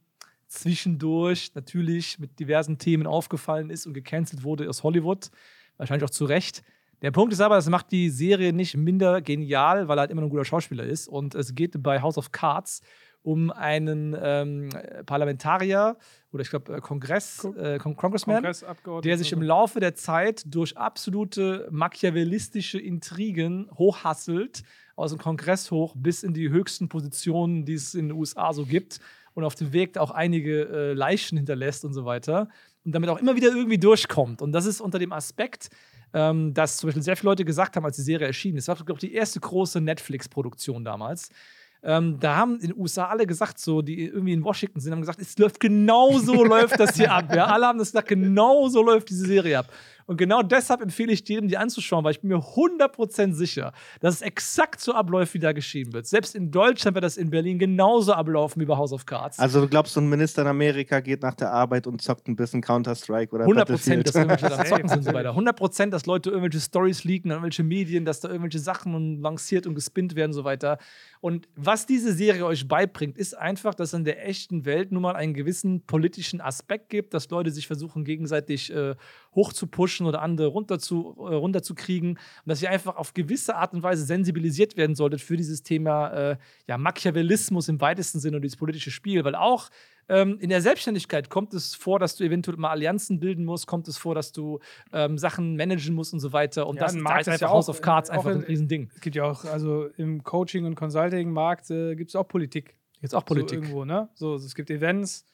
[0.52, 5.30] zwischendurch natürlich mit diversen Themen aufgefallen ist und gecancelt wurde aus Hollywood.
[5.78, 6.62] Wahrscheinlich auch zu Recht.
[7.02, 10.22] Der Punkt ist aber, das macht die Serie nicht minder genial, weil er halt immer
[10.22, 11.08] noch ein guter Schauspieler ist.
[11.08, 12.82] Und es geht bei House of Cards
[13.24, 14.70] um einen ähm,
[15.06, 15.96] Parlamentarier
[16.32, 18.44] oder ich glaube äh, Kongress, Ko- äh, Con Congressman,
[19.02, 24.64] der sich im Laufe der Zeit durch absolute machiavellistische Intrigen hochhasselt,
[24.96, 28.66] aus dem Kongress hoch bis in die höchsten Positionen, die es in den USA so
[28.66, 29.00] gibt
[29.34, 32.50] und auf dem Weg auch einige äh, Leichen hinterlässt und so weiter
[32.86, 34.42] und damit auch immer wieder irgendwie durchkommt.
[34.42, 35.70] Und das ist unter dem Aspekt,
[36.14, 38.80] ähm, dass zum Beispiel sehr viele Leute gesagt haben, als die Serie erschienen ist, das
[38.80, 41.30] war, glaube ich, die erste große Netflix-Produktion damals.
[41.84, 45.00] Ähm, da haben in den USA alle gesagt, so, die irgendwie in Washington sind, haben
[45.00, 47.34] gesagt, es läuft genau so läuft das hier ab.
[47.34, 49.68] Ja, alle haben das gesagt, genau so läuft diese Serie ab.
[50.12, 53.72] Und genau deshalb empfehle ich jedem, die anzuschauen, weil ich bin mir 100% sicher,
[54.02, 56.06] dass es exakt so abläuft, wie da geschrieben wird.
[56.06, 59.40] Selbst in Deutschland wird das in Berlin genauso ablaufen wie bei House of Cards.
[59.40, 62.36] Also du glaubst, so ein Minister in Amerika geht nach der Arbeit und zockt ein
[62.36, 64.06] bisschen Counter-Strike oder 100 Battlefield?
[64.06, 65.30] dass irgendwelche am Zocken sind und so weiter.
[65.30, 69.76] 100 dass Leute irgendwelche Stories leaken, an irgendwelche Medien, dass da irgendwelche Sachen lanciert und
[69.76, 70.78] gespinnt werden und so weiter.
[71.22, 75.04] Und was diese Serie euch beibringt, ist einfach, dass es in der echten Welt nun
[75.04, 78.96] mal einen gewissen politischen Aspekt gibt, dass Leute sich versuchen, gegenseitig äh,
[79.36, 82.12] hochzupushen oder andere runter zu, äh, runterzukriegen.
[82.12, 86.10] Und dass ihr einfach auf gewisse Art und Weise sensibilisiert werden solltet für dieses Thema
[86.32, 86.38] äh,
[86.68, 89.24] ja, Machiavellismus im weitesten Sinne und dieses politische Spiel.
[89.24, 89.70] Weil auch
[90.10, 93.88] ähm, in der Selbstständigkeit kommt es vor, dass du eventuell mal Allianzen bilden musst, kommt
[93.88, 94.60] es vor, dass du
[94.92, 96.68] ähm, Sachen managen musst und so weiter.
[96.68, 98.44] Und Ja, das ein da Markt ist ja House of Cards auch einfach in- ein
[98.44, 98.90] Riesending.
[98.96, 102.76] Es gibt ja auch, also im Coaching- und Consulting-Markt äh, gibt es auch Politik.
[103.02, 103.60] Jetzt auch Politik.
[103.60, 104.10] So irgendwo, ne?
[104.14, 105.26] So, es gibt Events,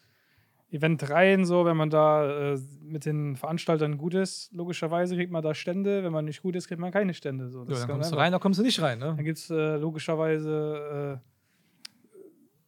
[0.69, 5.53] Eventreihen, so, wenn man da äh, mit den Veranstaltern gut ist, logischerweise kriegt man da
[5.53, 6.03] Stände.
[6.03, 7.49] Wenn man nicht gut ist, kriegt man keine Stände.
[7.49, 7.59] So.
[7.59, 8.99] ja, Das dann kann kommst du rein, dann kommst du nicht rein.
[8.99, 9.13] Ne?
[9.15, 11.21] Dann gibt es äh, logischerweise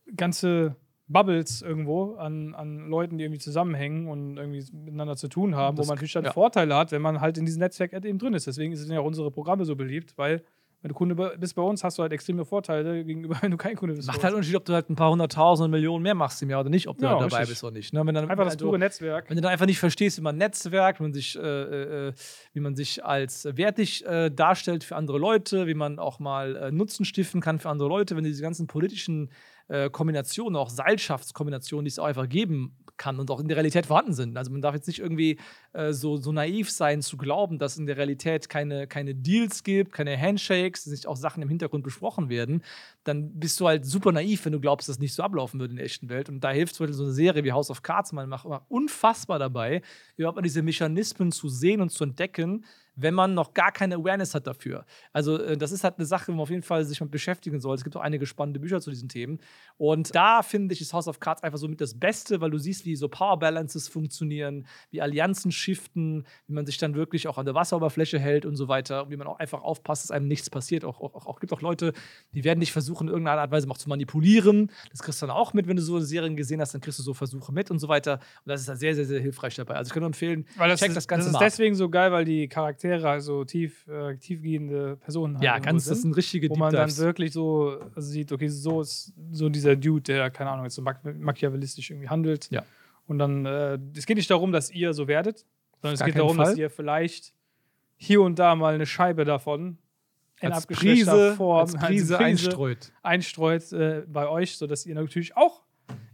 [0.10, 0.76] äh, ganze
[1.08, 5.88] Bubbles irgendwo an, an Leuten, die irgendwie zusammenhängen und irgendwie miteinander zu tun haben, Das-
[5.88, 6.32] wo man natürlich dann ja.
[6.34, 8.48] Vorteile hat, wenn man halt in diesem Netzwerk eben drin ist.
[8.48, 10.44] Deswegen sind ja auch unsere Programme so beliebt, weil
[10.82, 13.76] wenn du Kunde bist bei uns, hast du halt extreme Vorteile gegenüber, wenn du kein
[13.76, 14.08] Kunde bist.
[14.08, 14.34] Macht halt.
[14.34, 16.98] Unterschied, ob du halt ein paar hunderttausend Millionen mehr machst im Jahr oder nicht, ob
[16.98, 17.50] du Ja, halt dabei richtig.
[17.50, 17.94] bist oder nicht.
[17.94, 18.06] Ne?
[18.06, 19.30] Wenn dann, Einfach das also, pure Netzwerk.
[19.30, 22.14] Wenn du dann einfach nicht verstehst, wie man Netzwerkt, wie man sich, äh, äh,
[22.54, 26.72] wie man sich als wertig äh, darstellt für andere Leute, wie man auch mal äh,
[26.72, 29.30] Nutzen stiften kann für andere Leute, wenn du diese ganzen politischen
[29.70, 33.88] äh, Kombinationen, auch Seilschaftskombinationen, die es auch einfach geben kann und auch in der Realität
[33.88, 34.38] vorhanden sind.
[34.38, 35.40] Also man darf jetzt nicht irgendwie
[35.74, 39.94] äh, so, so naiv sein zu glauben, dass in der Realität keine, keine Deals gibt,
[39.94, 42.62] keine Handshakes, dass nicht auch Sachen im Hintergrund besprochen werden,
[43.04, 45.72] dann bist du halt super naiv, wenn du glaubst, dass das nicht so ablaufen würde
[45.72, 46.30] in der echten Welt.
[46.30, 49.40] Und da hilft zum Beispiel so eine Serie wie House of Cards mal, macht unfassbar
[49.40, 49.82] dabei,
[50.18, 52.66] überhaupt mal diese Mechanismen zu sehen und zu entdecken,
[53.02, 54.86] wenn man noch gar keine Awareness hat dafür.
[55.14, 57.60] Also äh, das ist halt eine Sache, wo man auf jeden Fall sich mit beschäftigen
[57.60, 57.76] soll.
[57.76, 59.40] Es gibt auch einige spannende Bücher zu diesen Themen.
[59.78, 62.58] Und da finde ich, ist House of Cards einfach so mit das Beste, weil du
[62.58, 67.38] siehst, wie so Power Balances funktionieren, wie Allianzen shiften, wie man sich dann wirklich auch
[67.38, 69.04] an der Wasseroberfläche hält und so weiter.
[69.06, 70.84] Und wie man auch einfach aufpasst, dass einem nichts passiert.
[70.84, 71.94] Auch, auch, auch gibt auch Leute,
[72.34, 74.72] die werden dich versuchen, in irgendeiner Art und Weise auch zu manipulieren.
[74.92, 77.04] Das kriegst du dann auch mit, wenn du so Serien gesehen hast, dann kriegst du
[77.04, 78.14] so Versuche mit und so weiter.
[78.14, 79.76] Und das ist halt sehr, sehr, sehr hilfreich dabei.
[79.76, 81.76] Also ich kann nur empfehlen, Weil das, check ist, das Ganze das ist mal deswegen
[81.76, 86.14] so geil, weil die Charaktere also tief, äh, tiefgehende Personen halt Ja, ganz, das sind.
[86.14, 90.02] sind richtige wo man dann wirklich so also sieht, okay, so ist so dieser Dude,
[90.02, 92.50] der, keine Ahnung, jetzt so mach machiavellistisch irgendwie handelt.
[92.52, 92.64] Ja.
[93.08, 95.46] Und dann, äh, es geht nicht darum, dass ihr so werdet,
[95.82, 96.46] sondern es geht darum, Fall.
[96.46, 97.34] dass ihr vielleicht
[97.96, 99.78] hier und da mal eine Scheibe davon
[100.42, 102.94] in als abgeschwächter Prise, Form, als Prise einstreut.
[103.02, 105.64] einstreut äh, bei euch, sodass ihr natürlich auch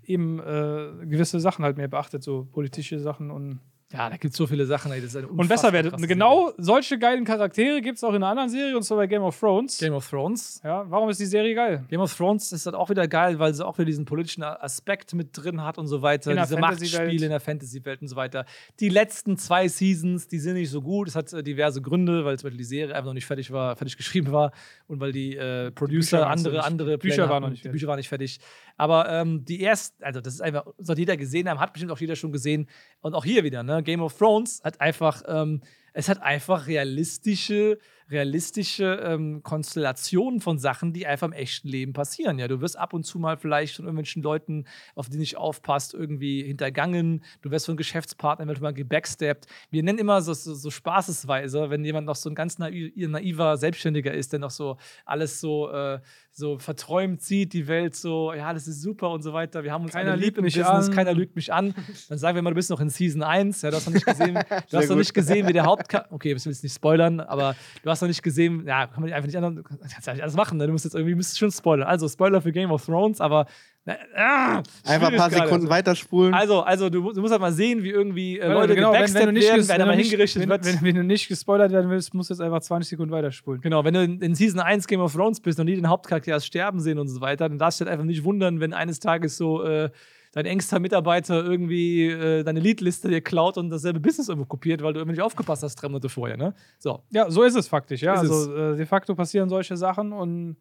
[0.03, 3.59] eben äh, gewisse Sachen halt mehr beachtet, so politische Sachen und
[3.93, 5.95] Ja, da gibt es so viele Sachen, ey, und besser werdet.
[6.07, 9.21] Genau solche geilen Charaktere gibt es auch in einer anderen Serie, und zwar bei Game
[9.21, 9.77] of Thrones.
[9.77, 10.59] Game of Thrones.
[10.63, 11.85] ja, warum ist die Serie geil?
[11.87, 15.13] Game of Thrones ist halt auch wieder geil, weil sie auch wieder diesen politischen Aspekt
[15.13, 16.31] mit drin hat und so weiter.
[16.31, 16.57] In Diese.
[16.57, 18.45] Machtspiele in der Fantasy-Welt und so weiter.
[18.79, 21.07] Die letzten zwei Seasons, die sind nicht so gut.
[21.07, 23.75] Es hat äh, diverse Gründe, weil zum Beispiel die Serie einfach noch nicht fertig war,
[23.75, 24.51] fertig geschrieben war
[24.87, 27.79] und weil die äh, Producer waren andere, andere Bücher waren noch nicht Die fertig.
[27.81, 28.39] Bücher waren nicht fertig.
[28.77, 31.99] Aber ähm, die ersten, also das ist einfach, hat jeder gesehen haben, hat bestimmt auch
[31.99, 32.67] jeder schon gesehen.
[33.01, 33.83] Und auch hier wieder, ne?
[33.83, 35.61] Game of Thrones hat einfach, ähm,
[35.97, 37.77] es hat einfach realistische,
[38.11, 42.37] realistische ähm, Konstellationen von Sachen, die einfach im echten Leben passieren.
[42.37, 45.93] Ja, du wirst ab und zu mal vielleicht von irgendwelchen Leuten, auf die nicht aufpasst,
[45.93, 47.23] irgendwie hintergangen.
[47.41, 49.47] Du wirst von Geschäftspartnern eventuell mal gebackstabbt.
[49.71, 53.55] Wir nennen immer so, so, so spaßesweise, wenn jemand noch so ein ganz naiv, naiver
[53.55, 58.53] Selbstständiger ist, der noch so alles so, äh, so verträumt sieht, die Welt so, ja,
[58.53, 59.63] das ist super und so weiter.
[59.63, 60.93] Wir haben uns Keiner alle lieb mich Business, an.
[60.93, 61.73] keiner lügt mich an.
[62.09, 64.05] Dann sagen wir mal, du bist noch in Season 1, ja, du hast noch nicht
[64.05, 64.37] gesehen,
[64.69, 66.13] du hast noch nicht gesehen, wie der Haupt Hauptcharakter.
[66.13, 69.27] Okay, wir willst nicht spoilern, aber du hast noch nicht gesehen, ja, kann man einfach
[69.27, 70.57] nicht anders, du kannst ja nicht alles machen.
[70.57, 70.65] Ne?
[70.65, 71.87] Du musst jetzt irgendwie, müsstest schon spoilern.
[71.87, 73.45] Also, Spoiler für Game of Thrones, aber.
[73.87, 75.69] Na, ah, Einfach ein paar Sekunden gerade.
[75.69, 76.33] weiterspulen.
[76.33, 79.25] Also, also du, du musst halt mal sehen, wie irgendwie äh, Leute genau, wenn, wenn,
[79.27, 80.65] du nicht, werden, wenn nicht, hingerichtet wenn, wird.
[80.65, 83.61] wenn, wenn du nicht gespoilert werden willst, musst du jetzt einfach 20 Sekunden weiterspulen.
[83.61, 86.31] Genau, wenn du in, in Season 1 Game of Thrones bist und nie den Hauptcharakter
[86.31, 88.73] erst sterben sehen und so weiter, dann darfst du dich halt einfach nicht wundern, wenn
[88.73, 89.91] eines Tages so äh,
[90.35, 94.93] dein engster Mitarbeiter irgendwie äh, deine Leadliste dir klaut und dasselbe Business irgendwo kopiert, weil
[94.93, 96.53] du immer nicht aufgepasst hast drei Monate vorher, ne?
[96.77, 97.01] So.
[97.09, 98.13] Ja, so ist es faktisch, ja.
[98.21, 100.57] Ist also äh, de facto passieren solche Sachen und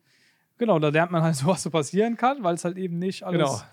[0.56, 3.24] genau, da lernt man halt so, was so passieren kann, weil es halt eben nicht
[3.24, 3.64] alles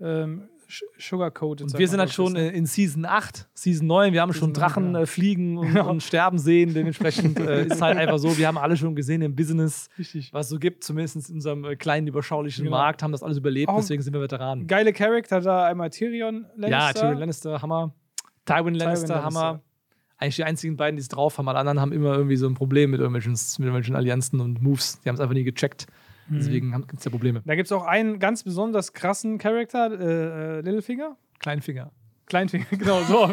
[0.00, 0.51] ähm, sch-
[0.98, 1.72] sugarcoated Genau.
[1.74, 4.54] Und wir sind halt schon äh, in Season 8, Season 9, wir haben schon Season
[4.54, 5.02] Drachen neun, genau.
[5.02, 8.76] äh, fliegen und, und sterben sehen, dementsprechend äh, ist halt einfach so, wir haben alle
[8.76, 10.32] schon gesehen im Business, richtig.
[10.32, 12.76] was es so gibt, zumindest in unserem äh, kleinen, überschaulichen Genau.
[12.76, 14.66] Markt, haben das alles überlebt, Auch- deswegen sind wir Veteranen.
[14.66, 16.68] Geile Charakter da, einmal Tyrion Lannister.
[16.70, 17.94] Ja, Tyrion Lannister, Hammer.
[18.44, 19.22] Tywin Lannister, Lannister.
[19.24, 19.60] Hammer.
[20.18, 21.48] Eigentlich die einzigen beiden, die es drauf haben.
[21.48, 25.00] Alle anderen haben immer irgendwie so ein Problem mit irgendwelchen, mit irgendwelchen Allianzen und Moves.
[25.00, 25.86] Die haben es einfach nie gecheckt.
[26.28, 26.38] Mhm.
[26.38, 27.42] Deswegen gibt es ja Probleme.
[27.44, 31.16] Da gibt es auch einen ganz besonders krassen Charakter, äh, äh, Littlefinger.
[31.38, 31.90] Kleinfinger.
[32.26, 33.28] Kleinfinger, genau, so.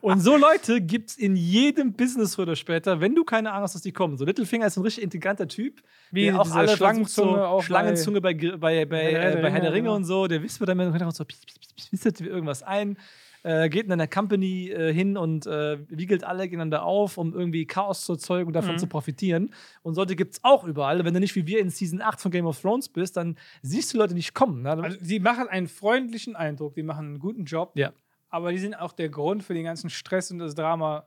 [0.00, 3.64] Und so Leute gibt es in jedem Business früher oder später, wenn du keine Ahnung
[3.64, 4.16] hast, dass die kommen.
[4.16, 5.82] So Littlefinger ist ein richtig intelligenter Typ.
[6.10, 9.50] Wie der auch alle Schlangenzunge so, auch Schlangenzunge bei, bei, bei, bei, äh, bei Ringe,
[9.50, 9.96] Herr der Ringe genau.
[9.96, 10.26] und so.
[10.26, 11.40] Der wispert dann im Hintergrund so, pss,
[11.76, 12.96] pss, pss, irgendwas ein.
[13.42, 17.64] Äh, geht in einer Company äh, hin und äh, wiegelt alle gegeneinander auf, um irgendwie
[17.66, 18.78] Chaos zu erzeugen und davon Mhm.
[18.78, 19.54] zu profitieren.
[19.82, 21.02] Und solche gibt es auch überall.
[21.06, 23.94] Wenn du nicht wie wir in Season 8 von Game of Thrones bist, dann siehst
[23.94, 24.60] du Leute nicht kommen.
[24.62, 24.70] Ne?
[24.72, 27.92] Also, die machen einen freundlichen Eindruck, die machen einen guten Job, ja,
[28.28, 31.06] aber die sind auch der Grund für den ganzen Stress und das Drama,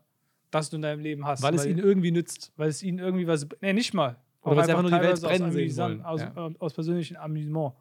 [0.50, 1.44] das du in deinem Leben hast.
[1.44, 2.52] weil es ihnen irgendwie nützt.
[2.58, 3.48] weil es ihnen irgendwie was.
[3.62, 4.18] Nee, nicht mal.
[4.42, 6.02] Oder weil sie einfach nur die Welt teilweise aus brennen sehen wollen.
[6.02, 6.48] Aus, Ja.
[6.48, 7.74] äh, aus persönlichem Amüsement.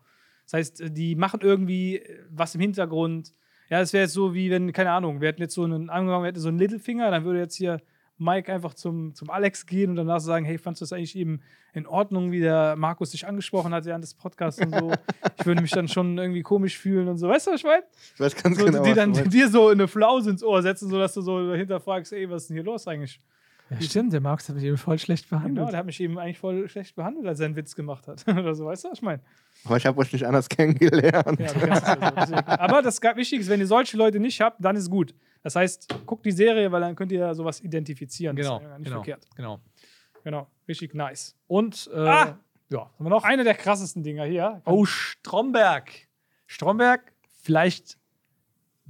[0.45, 3.33] Das heißt, äh, die machen irgendwie äh, was im Hintergrund.
[3.72, 6.24] Ja, es wäre jetzt so wie wenn, keine Ahnung, wir hätten jetzt so einen, angenommen,
[6.24, 7.80] wir hätten so einen Littlefinger, dann würde jetzt hier
[8.18, 11.40] Mike einfach zum, zum Alex gehen und danach sagen, hey, fandest du das eigentlich eben
[11.72, 14.92] in Ordnung, wie der Markus dich angesprochen hat während des Podcasts und so.
[15.40, 17.30] ich würde mich dann schon irgendwie komisch fühlen und so.
[17.30, 17.82] Weißt du, was ich meine?
[18.14, 18.82] Ich weiß ganz So, genau.
[18.82, 22.28] die dann dir so eine Flause ins Ohr setzen, sodass du so dahinter fragst, ey,
[22.28, 23.22] was ist denn hier los eigentlich?
[23.74, 25.72] Ja, stimmt, der Marx hat mich eben voll schlecht Genau, behandelt.
[25.72, 28.24] der hat mich eben eigentlich voll schlecht behandelt, als er einen Witz gemacht hat.
[28.28, 29.22] Oder so, weißt du, was ich meine?
[29.64, 31.40] Aber ich habe euch nicht anders kennengelernt.
[31.40, 32.38] Ja, du kennst es ja so, deswegen.
[32.48, 35.14] Aber das Wichtige ist, wenn ihr solche Leute nicht habt, dann ist gut.
[35.42, 38.37] Das heißt, guckt die Serie, weil dann könnt ihr sowas identifizieren.
[38.37, 39.26] Genau, Das ist ja nicht genau, verkehrt.
[39.37, 39.61] genau.
[40.24, 41.37] Genau, richtig nice.
[41.48, 42.38] Und, äh, Ah!
[42.70, 43.24] ja, haben wir noch?
[43.24, 44.62] Eine der krassesten Dinger hier.
[44.64, 45.90] Oh, Stromberg.
[46.46, 47.98] Stromberg, vielleicht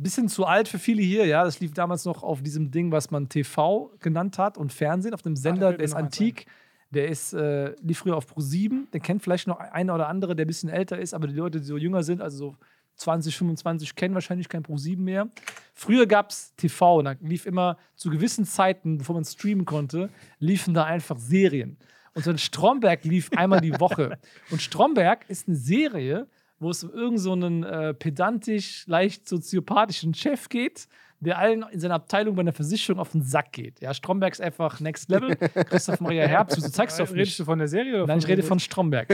[0.03, 1.45] bisschen zu alt für viele hier, ja.
[1.45, 5.23] Das lief damals noch auf diesem Ding, was man TV genannt hat und Fernsehen, auf
[5.23, 6.47] dem Sender, fällt der ist antik.
[6.91, 8.91] Der ist, äh, lief früher auf Pro7.
[8.91, 11.61] Den kennt vielleicht noch einer oder andere, der ein bisschen älter ist, aber die Leute,
[11.61, 12.57] die so jünger sind, also so
[12.97, 15.29] 20, 25, kennen wahrscheinlich kein Pro7 mehr.
[15.75, 20.11] Früher gab es TV und da lief immer zu gewissen Zeiten, bevor man streamen konnte,
[20.39, 21.79] liefen da einfach Serien.
[22.15, 24.19] Und so ein Stromberg lief einmal die Woche.
[24.51, 26.29] Und Stromberg ist eine Serie,
[26.63, 30.89] wo es um irgendeinen so einen, äh, pedantisch, leicht soziopathischen Chef geht,
[31.21, 33.81] der allen in seiner Abteilung bei einer Versicherung auf den Sack geht.
[33.81, 35.37] Ja, Stromberg ist einfach Next Level.
[35.69, 37.41] Christoph Maria Herbst, du zeigst doch Redest nicht.
[37.41, 37.95] du von der Serie?
[37.95, 39.09] Oder Nein, ich rede von Stromberg.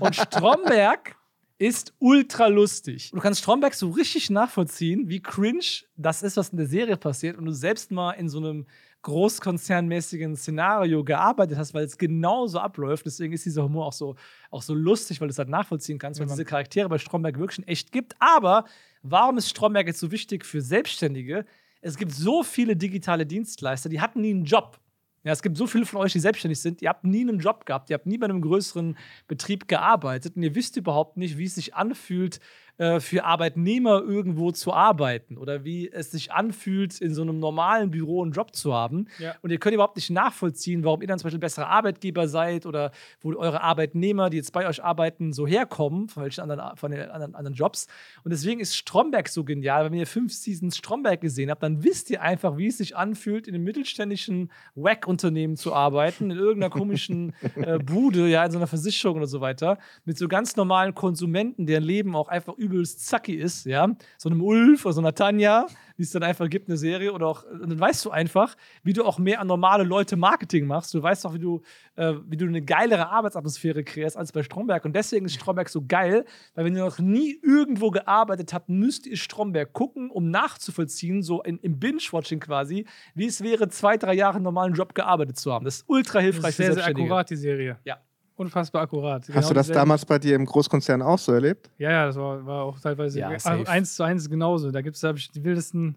[0.00, 1.16] Und Stromberg
[1.58, 3.10] ist ultra lustig.
[3.10, 7.36] Du kannst Stromberg so richtig nachvollziehen, wie cringe das ist, was in der Serie passiert
[7.36, 8.66] und du selbst mal in so einem
[9.02, 13.06] großkonzernmäßigen Szenario gearbeitet hast, weil es genauso abläuft.
[13.06, 14.16] Deswegen ist dieser Humor auch so,
[14.50, 17.38] auch so lustig, weil du es halt nachvollziehen kannst, weil es diese Charaktere bei Stromberg
[17.38, 18.14] wirklich echt gibt.
[18.18, 18.64] Aber
[19.02, 21.46] warum ist Stromberg jetzt so wichtig für Selbstständige?
[21.80, 24.78] Es gibt so viele digitale Dienstleister, die hatten nie einen Job.
[25.22, 26.80] Ja, es gibt so viele von euch, die selbstständig sind.
[26.80, 28.96] Ihr habt nie einen Job gehabt, ihr habt nie bei einem größeren
[29.28, 32.40] Betrieb gearbeitet und ihr wisst überhaupt nicht, wie es sich anfühlt,
[32.80, 37.90] äh, für Arbeitnehmer irgendwo zu arbeiten oder wie es sich anfühlt, in so einem normalen
[37.90, 39.06] Büro einen Job zu haben.
[39.18, 39.34] Ja.
[39.42, 42.90] Und ihr könnt überhaupt nicht nachvollziehen, warum ihr dann zum Beispiel bessere Arbeitgeber seid oder
[43.20, 47.10] wo eure Arbeitnehmer, die jetzt bei euch arbeiten, so herkommen, von welchen anderen, von den
[47.10, 47.86] anderen, anderen Jobs.
[48.24, 49.84] Und deswegen ist Stromberg so genial.
[49.84, 53.46] Wenn ihr fünf Seasons Stromberg gesehen habt, dann wisst ihr einfach, wie es sich anfühlt,
[53.46, 58.66] in einem mittelständischen Wack-Unternehmen zu arbeiten, in irgendeiner komischen äh, Bude, ja, in so einer
[58.66, 63.34] Versicherung oder so weiter, mit so ganz normalen Konsumenten, deren Leben auch einfach übelst zacki
[63.34, 63.88] ist, ja.
[64.18, 65.66] So einem Ulf oder so einer Tanja,
[65.98, 69.04] die es dann einfach gibt, eine Serie oder auch, dann weißt du einfach, wie du
[69.04, 70.94] auch mehr an normale Leute Marketing machst.
[70.94, 71.62] Du weißt auch, wie du,
[71.96, 74.84] äh, wie du eine geilere Arbeitsatmosphäre kreierst als bei Stromberg.
[74.84, 79.06] Und deswegen ist Stromberg so geil, weil wenn ihr noch nie irgendwo gearbeitet habt, müsst
[79.06, 84.14] ihr Stromberg gucken, um nachzuvollziehen, so in, im Binge-Watching quasi, wie es wäre, zwei, drei
[84.14, 85.64] Jahre einen normalen Job gearbeitet zu haben.
[85.64, 87.78] Das ist ultra Das hilfreich ist sehr, für sehr akkurat, die Serie.
[87.84, 87.98] Ja.
[88.40, 89.26] Unfassbar akkurat.
[89.26, 91.70] Genau Hast du das dieselben- damals bei dir im Großkonzern auch so erlebt?
[91.76, 93.68] Ja, ja, das war, war auch teilweise Ja, safe.
[93.68, 94.70] eins zu eins genauso.
[94.70, 95.96] Da gibt es, habe ich, die wildesten,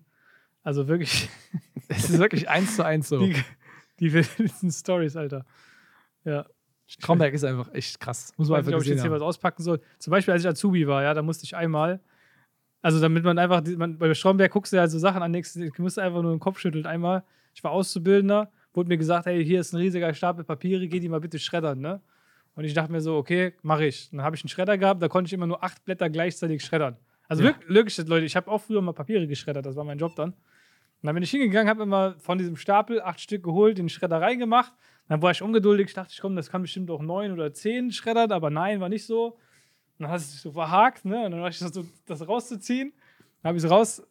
[0.61, 1.29] also wirklich
[1.87, 3.19] Es ist wirklich eins zu eins so.
[3.19, 3.35] Die,
[4.01, 5.45] die wildesten Stories, Alter.
[6.25, 6.45] Ja.
[6.85, 8.33] Stromberg ist einfach echt krass.
[8.35, 9.79] Muss man weiß nicht, einfach ob ich jetzt hier was auspacken soll.
[9.99, 12.01] Zum Beispiel, als ich Azubi war, ja, da musste ich einmal,
[12.81, 15.79] also damit man einfach, man, bei Stromberg guckst du ja so Sachen an, nix, ich
[15.79, 16.85] musste einfach nur den Kopf schütteln.
[16.85, 20.99] Einmal, ich war Auszubildender, wurde mir gesagt, hey, hier ist ein riesiger Stapel Papiere, geh
[20.99, 22.01] die mal bitte schreddern, ne?
[22.55, 24.09] Und ich dachte mir so, okay, mache ich.
[24.11, 26.97] Dann habe ich einen Schredder gehabt, da konnte ich immer nur acht Blätter gleichzeitig schreddern.
[27.27, 27.55] Also Ja.
[27.67, 30.31] wirklich, Leute, ich habe auch früher mal Papiere geschreddert, das war mein Job dann.
[30.31, 33.89] Und dann bin ich hingegangen, habe immer von diesem Stapel acht Stück geholt, in den
[33.89, 34.71] Schredder reingemacht.
[35.09, 37.91] Dann war ich ungeduldig, ich dachte, ich komm, das kann bestimmt auch neun oder zehn
[37.91, 39.25] schreddern, aber nein, war nicht so.
[39.97, 41.25] Und dann hat es sich so verhakt, ne?
[41.25, 42.93] Und dann war ich so, das rauszuziehen.
[43.41, 44.03] Dann habe ich es raus äh,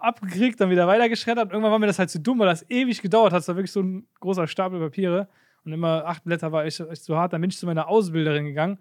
[0.00, 1.44] abgekriegt, dann wieder weiter geschreddert.
[1.46, 3.40] Und irgendwann war mir das halt zu dumm, weil das ewig gedauert hat.
[3.42, 5.28] Es war wirklich so ein großer Stapel Papiere.
[5.64, 7.32] Und immer acht Blätter war echt, echt zu hart.
[7.32, 8.78] Dann bin ich zu meiner Ausbilderin gegangen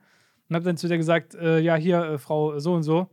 [0.49, 3.09] und habe dann zu der gesagt, äh, ja, hier, äh, Frau so und so.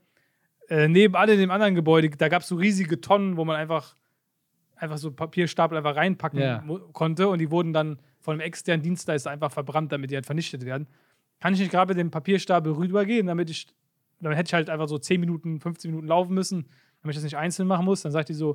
[0.68, 3.96] Äh, nebenan in dem anderen Gebäude, da gab es so riesige Tonnen, wo man einfach,
[4.76, 7.28] einfach so Papierstapel einfach reinpacken mu- konnte.
[7.28, 10.86] Und die wurden dann von einem externen Dienstleister einfach verbrannt, damit die halt vernichtet werden.
[11.40, 13.66] Kann ich nicht gerade mit dem Papierstapel rübergehen, damit ich,
[14.20, 16.66] dann hätte ich halt einfach so 10 Minuten, 15 Minuten laufen müssen,
[17.02, 18.02] damit ich das nicht einzeln machen muss.
[18.02, 18.54] Dann sagt die so,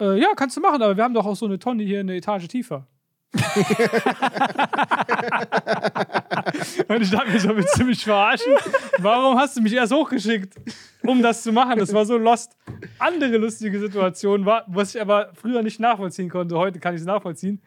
[0.00, 2.14] äh, ja, kannst du machen, aber wir haben doch auch so eine Tonne hier eine
[2.16, 2.86] Etage tiefer.
[6.88, 8.52] Und ich dachte mir so, willst du mich verarschen?
[8.98, 10.54] Warum hast du mich erst hochgeschickt,
[11.02, 11.78] um das zu machen?
[11.78, 12.56] Das war so lost.
[12.98, 17.06] Andere lustige Situation war, was ich aber früher nicht nachvollziehen konnte, heute kann ich es
[17.06, 17.60] nachvollziehen.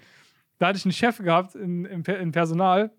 [0.59, 2.91] Da hatte ich einen Chef gehabt in, im, Per- im Personal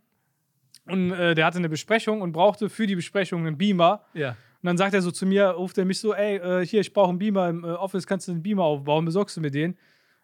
[0.87, 4.05] und äh, der hatte eine Besprechung und brauchte für die Besprechung einen Beamer.
[4.15, 4.31] Ja.
[4.31, 6.93] Und dann sagt er so zu mir, ruft er mich so, ey, äh, hier, ich
[6.93, 9.77] brauche einen Beamer im äh, Office, kannst du einen Beamer aufbauen, besorgst du mir den?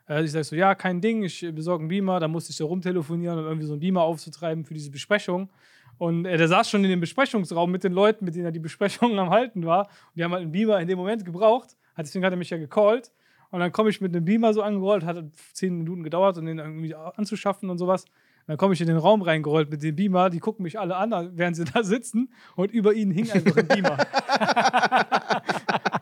[0.08, 2.66] Äh, ich sag so, ja, kein Ding, ich besorge einen Beamer, da musste ich so
[2.66, 5.50] rumtelefonieren, um irgendwie so einen Beamer aufzutreiben für diese Besprechung.
[5.98, 8.60] Und äh, der saß schon in dem Besprechungsraum mit den Leuten, mit denen er die
[8.60, 9.86] Besprechung am Halten war.
[9.86, 11.76] Und die haben halt einen Beamer in dem Moment gebraucht.
[11.96, 13.10] Deswegen hat er mich ja gecallt.
[13.50, 16.58] Und dann komme ich mit einem Beamer so angerollt, hat zehn Minuten gedauert, um den
[16.58, 18.04] irgendwie anzuschaffen und sowas.
[18.46, 21.32] Dann komme ich in den Raum reingerollt mit dem Beamer, die gucken mich alle an,
[21.34, 23.98] während sie da sitzen und über ihnen hing einfach ein Beamer.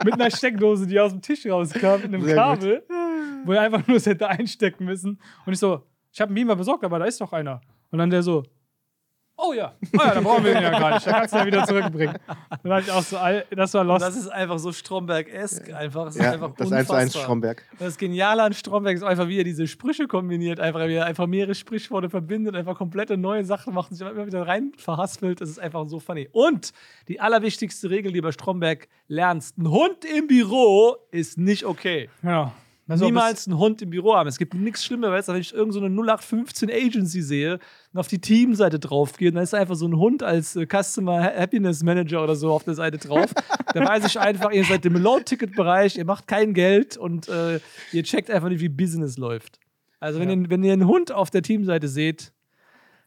[0.06, 2.82] mit einer Steckdose, die aus dem Tisch rauskam, mit einem Sehr Kabel,
[3.44, 5.20] wo er einfach nur es hätte einstecken müssen.
[5.44, 7.60] Und ich so, ich habe einen Beamer besorgt, aber da ist doch einer.
[7.90, 8.44] Und dann der so,
[9.38, 11.40] oh ja, oh ja, dann brauchen wir den ja gar nicht, dann kannst du ihn
[11.40, 12.16] ja wieder zurückbringen.
[12.26, 14.02] Dann dachte ich auch so, all- das war Und lost.
[14.04, 16.06] das ist einfach so Stromberg-esk einfach.
[16.06, 17.22] Es ist Ja, einfach das 1 zu 1 unfassbar.
[17.22, 17.62] Stromberg.
[17.72, 21.06] Und Das Geniale an Stromberg ist einfach, wie er diese Sprüche kombiniert, einfach, wie er
[21.06, 25.40] einfach mehrere Sprichworte verbindet, einfach komplette neue Sachen macht und sich immer wieder rein verhaspelt.
[25.40, 26.28] Das ist einfach so funny.
[26.32, 26.72] Und
[27.08, 32.08] die allerwichtigste Regel, die du bei Stromberg lernst: Ein Hund im Büro ist nicht okay.
[32.22, 32.52] ja.
[32.88, 34.28] War Niemals einen Hund im Büro haben.
[34.28, 37.58] Es gibt nichts Schlimmeres, als wenn ich irgendeine 0815 Agency sehe
[37.92, 41.20] und auf die Teamseite draufgehe und dann ist einfach so ein Hund als äh, Customer
[41.22, 43.32] Happiness Manager oder so auf der Seite drauf.
[43.74, 47.58] da weiß ich einfach, ihr seid im Low-Ticket-Bereich, ihr macht kein Geld und äh,
[47.92, 49.58] ihr checkt einfach nicht, wie Business läuft.
[49.98, 50.36] Also, wenn, Ja.
[50.36, 52.32] ihr, wenn ihr einen Hund auf der Teamseite seht,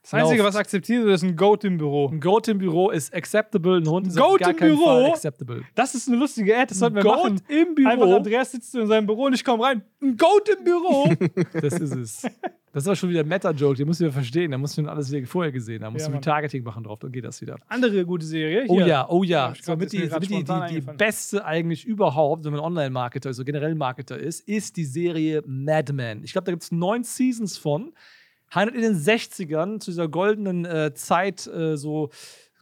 [0.02, 0.54] Das Einzige, Lauft.
[0.54, 2.08] was akzeptiert wird, ist ein Goat im Büro.
[2.10, 4.86] ein Goat im Büro ist acceptable, ein Hund ist Goat auf gar im keinen Büro?
[4.86, 5.62] Fall acceptable.
[5.76, 7.42] Das ist eine lustige Ad, das sollten wir Goat machen.
[7.50, 7.90] im Büro.
[7.90, 9.84] Einfach Andreas sitzt in seinem Büro und ich komme rein.
[10.02, 11.14] Ein Goat im Büro.
[11.62, 12.22] Das ist es.
[12.72, 14.52] Das ist aber schon wieder ein Meta-Joke, den musst du ja verstehen.
[14.52, 15.86] Da musst du schon alles wieder vorher gesehen haben.
[15.86, 16.20] Da musst Ja, du Mann.
[16.24, 17.58] Retargeting machen drauf, dann geht das wieder.
[17.68, 18.66] Andere gute Serie.
[18.68, 18.88] Oh Hier.
[18.88, 19.54] ja, oh Ja, ja.
[19.60, 23.74] so, mit die, mit die, die, die beste eigentlich überhaupt, wenn man Online-Marketer, also generell
[23.76, 26.24] Marketer ist, ist die Serie Mad Men.
[26.24, 27.92] Ich glaube, da gibt es neun Seasons von.
[28.52, 32.10] Handelt in den 60ern zu dieser goldenen äh, Zeit, äh, so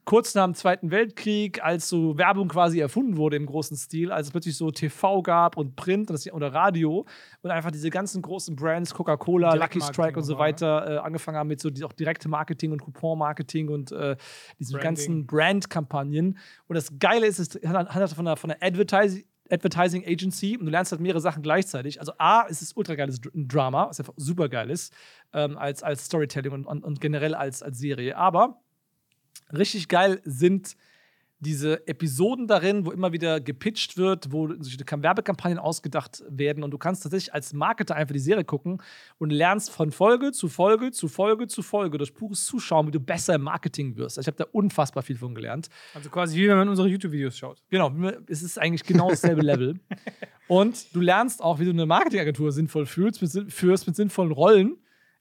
[0.07, 4.27] kurz nach dem Zweiten Weltkrieg, als so Werbung quasi erfunden wurde im großen Stil, als
[4.27, 7.05] es plötzlich so TV gab und Print und das, oder Radio
[7.41, 10.39] und einfach diese ganzen großen Brands, Coca-Cola, Lucky Strike und so ne?
[10.39, 14.15] weiter, äh, angefangen haben mit so die, auch direkte Marketing und Coupon-Marketing und äh,
[14.57, 14.81] diesen Branding.
[14.81, 16.37] ganzen Brand-Kampagnen.
[16.67, 19.25] Und das Geile ist, es handelt von einer, von einer Advertising.
[19.51, 21.99] Advertising Agency und du lernst halt mehrere Sachen gleichzeitig.
[21.99, 24.93] Also A, es ist ultra geiles Dr- Drama, was einfach super geil ist,
[25.33, 28.17] ähm, als, als Storytelling und, und, und generell als, als Serie.
[28.17, 28.61] Aber
[29.51, 30.75] richtig geil sind
[31.39, 36.79] diese Episoden darin, wo immer wieder gepitcht wird, wo solche Werbekampagnen ausgedacht werden und du
[36.79, 38.81] kannst tatsächlich als Marketer einfach die Serie gucken
[39.19, 42.99] und lernst von Folge zu Folge zu Folge zu Folge durch pures Zuschauen, wie du
[42.99, 44.17] besser im Marketing wirst.
[44.17, 45.69] Also ich habe da unfassbar viel von gelernt.
[45.93, 47.61] Also quasi wie wenn man unsere YouTube-Videos schaut.
[47.69, 47.93] Genau,
[48.27, 49.79] es ist eigentlich genau dasselbe Level.
[50.47, 54.77] Und du lernst auch, wie du eine Marketingagentur sinnvoll führst, mit, führst mit sinnvollen Rollen.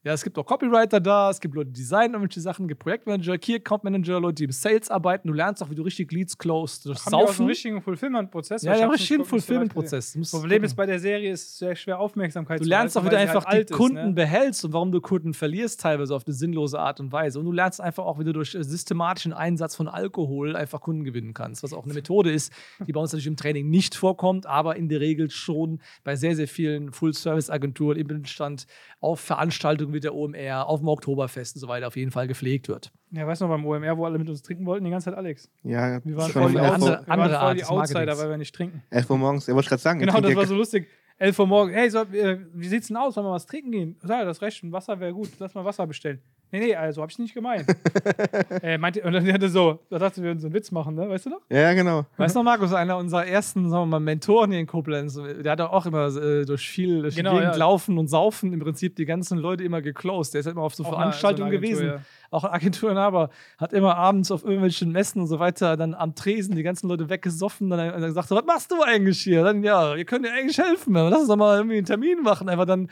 [0.07, 2.79] Ja, es gibt auch Copywriter da, es gibt Leute, die designen irgendwelche Sachen, es gibt
[2.79, 5.27] Projektmanager, Key Account Manager, Leute, die im Sales arbeiten.
[5.27, 7.45] Du lernst auch, wie du richtig Leads closed, durch Haben so einen Saufen.
[7.45, 8.61] richtigen Fulfillment-Prozess?
[8.61, 9.25] Ja, ich der hab's richtigen.
[9.25, 10.13] Fulfillment-Prozess.
[10.13, 12.97] Du Das Problem ist bei der Serie ist es sehr schwer Aufmerksamkeit Du zu lernst
[12.97, 14.13] auch weil sie einfach halt alt die ist, Kunden ne?
[14.13, 17.39] behältst und warum du Kunden verlierst, teilweise auf eine sinnlose Art und Weise.
[17.39, 21.03] Und du lernst einfach auch, wie du durch äh, systematischen Einsatz von Alkohol einfach Kunden
[21.03, 22.53] gewinnen kannst, was auch eine Methode ist,
[22.87, 26.37] die bei uns natürlich im Training nicht vorkommt, aber in der Regel schon bei sehr,
[26.37, 28.67] sehr vielen Full-Service-Agenturen im Mittelstand
[29.01, 32.67] auf Veranstaltungen wie der OMR, auf dem Oktoberfest und so weiter auf jeden Fall gepflegt
[32.69, 32.91] wird.
[33.11, 35.15] Ja, weißt du noch, beim OMR, wo alle mit uns trinken wollten, die ganze Zeit
[35.17, 35.49] Alex.
[35.63, 38.29] Ja, Wir waren schon voll die, andere- wir andere waren voll Art die Outsider, weil
[38.29, 38.83] wir nicht trinken.
[38.89, 39.47] 11 Uhr morgens.
[39.47, 39.99] Ja, wollte ich gerade sagen.
[39.99, 40.87] Genau, das war so lustig.
[41.19, 43.15] 11 Uhr morgens, hey, soll, äh, wie sieht's denn aus?
[43.15, 43.95] Wollen wir was trinken gehen?
[44.07, 45.29] Ja, das recht, ein Wasser wäre gut.
[45.39, 46.21] Lass mal Wasser bestellen.
[46.51, 47.65] Nee, nee, also hab ich nicht gemeint.
[48.63, 51.09] äh, meinte, und dann hatte so, da dachte wir würden so einen Witz machen, ne?
[51.09, 51.41] Weißt du noch?
[51.49, 52.05] Ja, ja, genau.
[52.17, 55.51] Weißt du noch, Markus, einer unserer ersten sagen wir mal, Mentoren hier in Koblenz, der
[55.51, 57.59] hat auch immer äh, durch viel durch Genau, die Gegend ja.
[57.59, 60.33] laufen und saufen im Prinzip die ganzen Leute immer geclosed.
[60.33, 62.05] Der ist halt immer auf so Auch Veranstaltungen eine- so eine Agentur, gewesen.
[62.29, 66.55] Auch ein Agenturinhaber hat immer abends auf irgendwelchen Messen und so weiter dann am Tresen
[66.55, 67.69] die ganzen Leute weggesoffen.
[67.69, 69.43] Dann, dann gesagt, so, was machst du eigentlich hier?
[69.43, 70.93] Dann, ja, ihr könnt dir eigentlich helfen.
[70.93, 72.49] Lass uns doch mal irgendwie einen Termin machen.
[72.49, 72.89] Einfach dann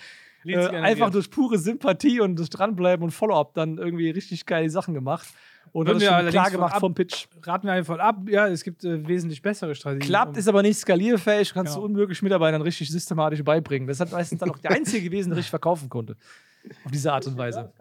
[0.53, 4.93] äh, einfach durch pure Sympathie und durch Dranbleiben und Follow-up dann irgendwie richtig geile Sachen
[4.93, 5.27] gemacht.
[5.71, 7.25] Und das schon klar gemacht ab- vom Pitch.
[7.43, 10.07] Raten wir einfach ab, ja, es gibt äh, wesentlich bessere Strategien.
[10.07, 11.87] Klappt, um- ist aber nicht skalierfähig, kannst Genau.
[11.87, 13.87] du unmöglich Mitarbeitern richtig systematisch beibringen.
[13.87, 16.15] Das hat meistens dann auch der Einzige gewesen, der richtig verkaufen konnte.
[16.85, 17.71] Auf diese Art und Weise.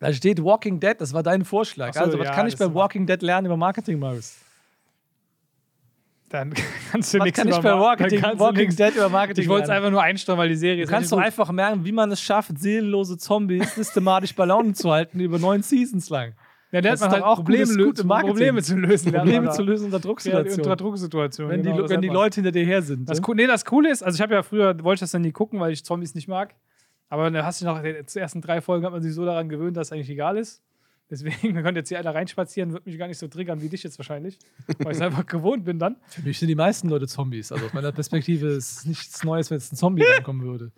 [0.00, 1.94] Da steht Walking Dead, das war dein Vorschlag.
[1.94, 4.36] So, also, was ja, kann ich das bei Walking Dead lernen über Marketing, Marius?
[6.40, 6.52] Dann
[6.90, 9.48] kannst du nichts kann ich über bei Mar- Marketing, du Walking Dead über Marketing Ich
[9.48, 11.22] wollte es einfach nur einstellen, weil die Serie Du kannst gut.
[11.22, 15.62] einfach merken, wie man es schafft, seelenlose Zombies systematisch bei Laune zu halten über neun
[15.62, 16.34] Seasons lang.
[16.72, 18.04] Ja, Das der hat ist man halt auch Probleme, gutes-.
[18.04, 19.12] Probleme zu lösen.
[19.12, 20.60] Probleme zu lösen unter Drucksituationen.
[20.60, 21.52] unter Drucksituationen.
[21.52, 22.14] wenn die, genau, das wenn die man.
[22.16, 23.08] Leute hinter dir her sind.
[23.08, 23.34] Das, ne?
[23.36, 25.60] Nee, das Coole ist, also ich habe ja früher, wollte ich das dann nie gucken,
[25.60, 26.54] weil ich Zombies nicht mag.
[27.10, 29.76] Aber dann hast du nach den ersten drei Folgen hat man sich so daran gewöhnt,
[29.76, 30.62] dass es eigentlich egal ist.
[31.10, 33.82] Deswegen, da könnte jetzt hier einer reinspazieren, wird mich gar nicht so triggern wie dich
[33.82, 34.38] jetzt wahrscheinlich.
[34.78, 35.96] Weil ich es einfach gewohnt bin dann.
[36.08, 37.52] Für mich sind die meisten Leute Zombies.
[37.52, 40.72] Also aus meiner Perspektive ist es nichts Neues, wenn jetzt ein Zombie reinkommen würde.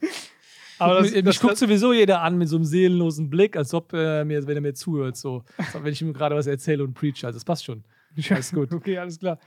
[0.79, 4.24] Aber mich, mich guckt sowieso jeder an mit so einem seelenlosen Blick, als ob äh,
[4.24, 5.45] mir, wenn er mir zuhört, so.
[5.57, 7.24] Als ob, wenn ich ihm gerade was erzähle und preach.
[7.24, 7.85] Also das passt schon.
[8.31, 8.70] Alles gut.
[8.72, 9.39] Okay, alles klar.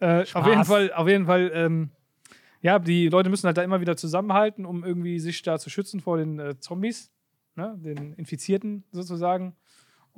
[0.00, 1.90] Äh, auf jeden Fall, auf jeden Fall, ähm,
[2.60, 6.00] ja, die Leute müssen halt da immer wieder zusammenhalten, um irgendwie sich da zu schützen
[6.00, 7.10] vor den äh, Zombies,
[7.56, 9.56] ne, den Infizierten sozusagen.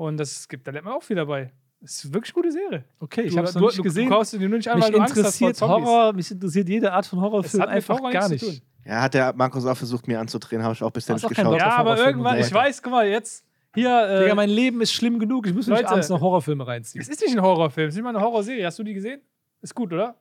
[0.01, 1.53] Und das gibt, da lernt man auch viel dabei.
[1.79, 2.85] Das ist wirklich eine gute Serie.
[3.01, 4.09] Okay, ich habe es nicht du, gesehen.
[4.09, 5.71] Du kaufst dir nur nicht an, mich weil du Angst hast vor interessiert.
[5.71, 8.63] Horror, mich interessiert jede Art von Horrorfilm einfach Horror gar nicht.
[8.87, 11.59] Ja, hat der Markus auch versucht, mir anzudrehen, habe ich auch bisher nicht geschaut.
[11.59, 13.45] Ja, aber irgendwann, ich weiß, guck mal, jetzt
[13.75, 13.91] hier.
[13.91, 15.47] Äh, Digga, mein Leben ist schlimm genug.
[15.47, 15.87] Ich muss Leute.
[15.87, 17.03] abends noch Horrorfilme reinziehen.
[17.03, 18.65] es ist nicht ein Horrorfilm, es ist nicht mal eine Horrorserie.
[18.65, 19.21] Hast du die gesehen?
[19.61, 20.17] Ist gut, oder?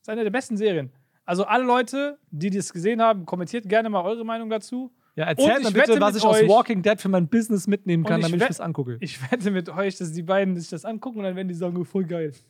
[0.00, 0.92] Ist eine der besten Serien.
[1.24, 4.92] Also alle Leute, die das gesehen haben, kommentiert gerne mal eure Meinung dazu.
[5.16, 8.26] Ja, erzählt mir bitte, was ich aus Walking Dead für mein Business mitnehmen kann, ich
[8.26, 8.96] damit ich das angucke.
[9.00, 11.76] Ich wette mit euch, dass die beiden sich das angucken und dann werden die sagen,
[11.76, 12.32] oh, voll geil.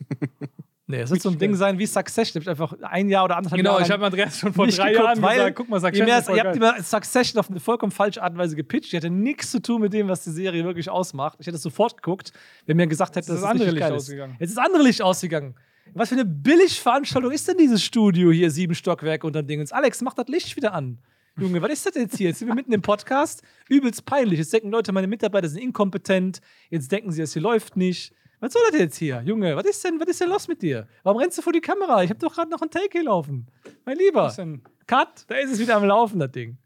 [0.87, 2.43] Nee, es wird so ein Ding sein wie Succession.
[2.43, 5.17] Ich einfach ein Jahr oder anderthalb Genau, Jahre ich habe Andreas schon vor drei geguckt,
[5.17, 8.23] Jahren gesagt, guck mal, Succession mehr, ist ihr habt immer Succession auf eine vollkommen falsche
[8.23, 8.93] Art und Weise gepitcht.
[8.93, 11.39] Die hatte nichts zu tun mit dem, was die Serie wirklich ausmacht.
[11.41, 12.33] Ich hätte es sofort geguckt,
[12.67, 14.03] wenn mir gesagt hätte, ist dass das andere Licht geil ist.
[14.03, 14.37] ausgegangen.
[14.39, 15.55] Jetzt ist das andere Licht ausgegangen.
[15.95, 19.73] Was für eine Billigveranstaltung ist denn dieses Studio hier, sieben Stockwerke unter Dingens?
[19.73, 20.99] Alex, mach das Licht wieder an.
[21.37, 22.29] Junge, was ist das jetzt hier?
[22.29, 23.43] Jetzt sind wir mitten im Podcast.
[23.69, 24.39] Übelst peinlich.
[24.39, 26.41] Jetzt denken Leute, meine Mitarbeiter sind inkompetent.
[26.71, 28.15] Jetzt denken sie, es hier läuft nicht.
[28.39, 29.21] Was soll das jetzt hier?
[29.25, 30.87] Junge, was ist denn, was ist denn los mit dir?
[31.03, 32.05] Warum rennst du vor die Kamera?
[32.05, 33.49] Ich habe doch gerade noch einen Take hier laufen.
[33.85, 34.25] Mein Lieber.
[34.25, 34.63] Was ist denn?
[34.87, 36.57] Cut, da ist es wieder am Laufen, das Ding.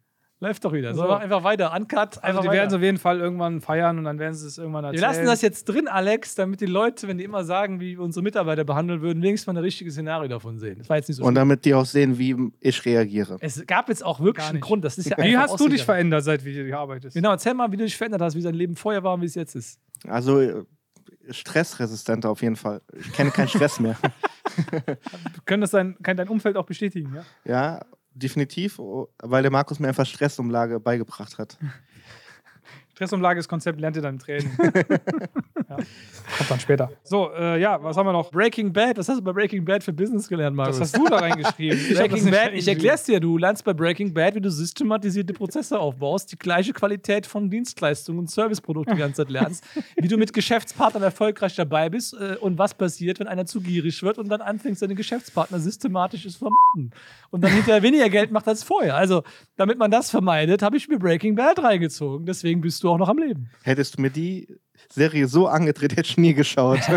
[0.40, 0.94] Läuft doch wieder.
[0.94, 1.08] So, So.
[1.08, 1.72] mach einfach weiter.
[1.74, 4.46] Uncut, Also einfach die werden es auf jeden Fall irgendwann feiern und dann werden sie
[4.46, 5.02] es irgendwann Wir erzählen.
[5.10, 8.22] lassen das jetzt drin, Alex, damit die Leute, wenn die immer sagen, wie wir unsere
[8.22, 10.78] Mitarbeiter behandeln würden, wenigstens mal ein richtiges Szenario davon sehen.
[10.78, 11.34] Das war jetzt nicht so Und schlimm.
[11.34, 13.36] damit die auch sehen, wie ich reagiere.
[13.40, 14.60] Es gab jetzt auch wirklich einen.
[14.60, 14.84] Grund.
[14.84, 17.14] Das ist ja Wie hast du dich verändert, seit du hier arbeitest?
[17.16, 19.26] Genau, erzähl mal, wie du dich verändert hast, wie dein Leben vorher war und wie
[19.26, 19.80] es jetzt ist.
[20.06, 20.62] Also äh,
[21.30, 22.80] stressresistenter auf jeden Fall.
[22.96, 23.96] Ich kenne keinen Stress mehr.
[25.46, 27.24] Können das dein, kann dein Umfeld auch bestätigen, ja?
[27.44, 27.80] Ja,
[28.18, 31.58] definitiv, weil der Markus mir einfach Stressumlage beigebracht hat.
[32.94, 34.50] Stressumlageskonzept lernt ihr dann im Training.
[35.68, 35.76] ja.
[36.36, 36.90] Kommt dann später.
[37.04, 38.30] So, äh, ja, was haben wir noch?
[38.30, 40.78] Breaking Bad, was hast du bei Breaking Bad für Business gelernt, Markus?
[40.78, 41.78] Das hast du da reingeschrieben.
[41.94, 46.32] Breaking Bad, ich erklär's dir, du lernst bei Breaking Bad, wie du systematisierte Prozesse aufbaust,
[46.32, 49.64] die gleiche Qualität von Dienstleistungen und Serviceprodukten die ganze Zeit lernst,
[49.96, 54.02] wie du mit Geschäftspartnern erfolgreich dabei bist äh, und was passiert, wenn einer zu gierig
[54.02, 56.92] wird und dann anfängt, seine Geschäftspartner systematisch zu vermachen
[57.30, 58.96] und dann hinterher weniger Geld macht als vorher.
[58.96, 59.22] Also,
[59.56, 62.26] damit man das vermeidet, habe ich mir Breaking Bad reingezogen.
[62.26, 63.50] Deswegen bist du auch noch am Leben.
[63.62, 64.46] Hättest du mir die
[64.88, 66.80] Serie so angedreht, hätte ich nie geschaut.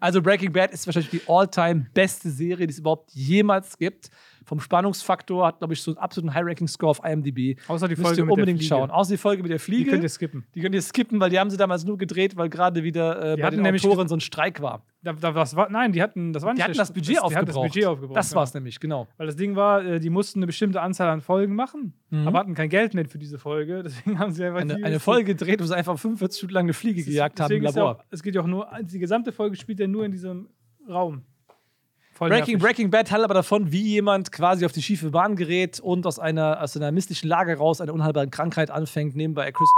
[0.00, 4.10] Also Breaking Bad ist wahrscheinlich die all-time beste Serie, die es überhaupt jemals gibt.
[4.44, 7.58] Vom Spannungsfaktor, hat, glaube ich, so einen absoluten High-Ranking-Score auf IMDb.
[7.68, 8.68] Außer die Müsst Folge ihr mit der unbedingt Fliege.
[8.74, 8.90] schauen.
[8.90, 9.90] Außer die Folge mit der Die Fliege.
[9.90, 10.44] könnt ihr skippen.
[10.54, 13.36] Die könnt ihr skippen, weil die haben sie damals nur gedreht, weil gerade wieder äh,
[13.40, 14.82] bei den Autoren so ein Streik war.
[15.02, 17.08] Da, da, was war, nein, die hatten, das war nicht Die hatten der- das Budget
[17.10, 17.48] die hatten aufgebraucht.
[17.66, 18.16] Das Budget aufgebraucht.
[18.16, 18.36] Das ja.
[18.36, 19.06] war's nämlich, genau.
[19.18, 22.26] Weil das Ding war, äh, die mussten eine bestimmte Anzahl an Folgen machen, Mhm.
[22.26, 23.82] aber hatten kein Geld mehr für diese Folge.
[23.84, 26.64] Deswegen haben sie einfach Eine, die- eine Folge gedreht, wo sie einfach 45 Stunden lang
[26.64, 27.96] eine Fliege Es gejagt haben im ist ja Labor.
[28.00, 30.48] Auch, es geht ja auch nur, die gesamte Folge spielt ja nur in diesem
[30.88, 31.22] Raum.
[32.14, 32.62] Voll Breaking, nervig.
[32.62, 36.18] Breaking Bad handelt aber davon, wie jemand quasi auf die schiefe Bahn gerät und aus
[36.20, 39.68] einer, aus einer mystischen Lage raus eine unheilbare Krankheit anfängt, nebenbei Chris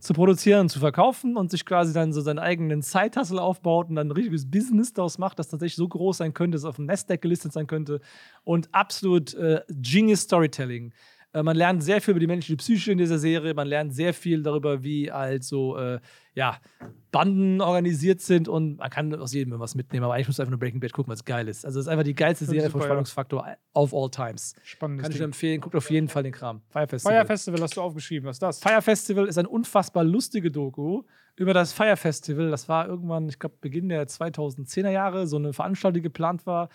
[0.00, 3.94] zu produzieren und zu verkaufen und sich quasi dann so seinen eigenen Side-Hustle aufbaut und
[3.94, 6.76] dann ein richtiges Business daraus macht, das tatsächlich so groß sein könnte, dass es auf
[6.76, 8.00] dem Nasdaq gelistet sein könnte
[8.44, 10.90] und absolut äh, genius Storytelling.
[11.32, 14.12] Äh, man lernt sehr viel über die menschliche Psyche in dieser Serie, man lernt sehr
[14.14, 15.98] viel darüber, wie halt so, äh,
[16.34, 16.58] ja,
[17.10, 20.50] Banden organisiert sind und man kann aus jedem was mitnehmen, aber eigentlich musst du einfach
[20.50, 21.64] nur Breaking Bad gucken, weil es geil ist.
[21.64, 22.88] Also es ist einfach die geilste Serie vom super, ja.
[22.88, 24.54] Spannungsfaktor of all times.
[24.62, 26.62] Spannendes Kann ich empfehlen, guckt auf jeden Fall den Kram.
[26.70, 27.16] Fire Festival.
[27.16, 28.60] Fire Festival hast du aufgeschrieben, was ist das?
[28.60, 31.02] Fire Festival ist ein unfassbar lustige Doku
[31.36, 32.50] über das Fire Festival.
[32.50, 36.68] Das war irgendwann, ich glaube, Beginn der 2010er Jahre, so eine Veranstaltung, die geplant war.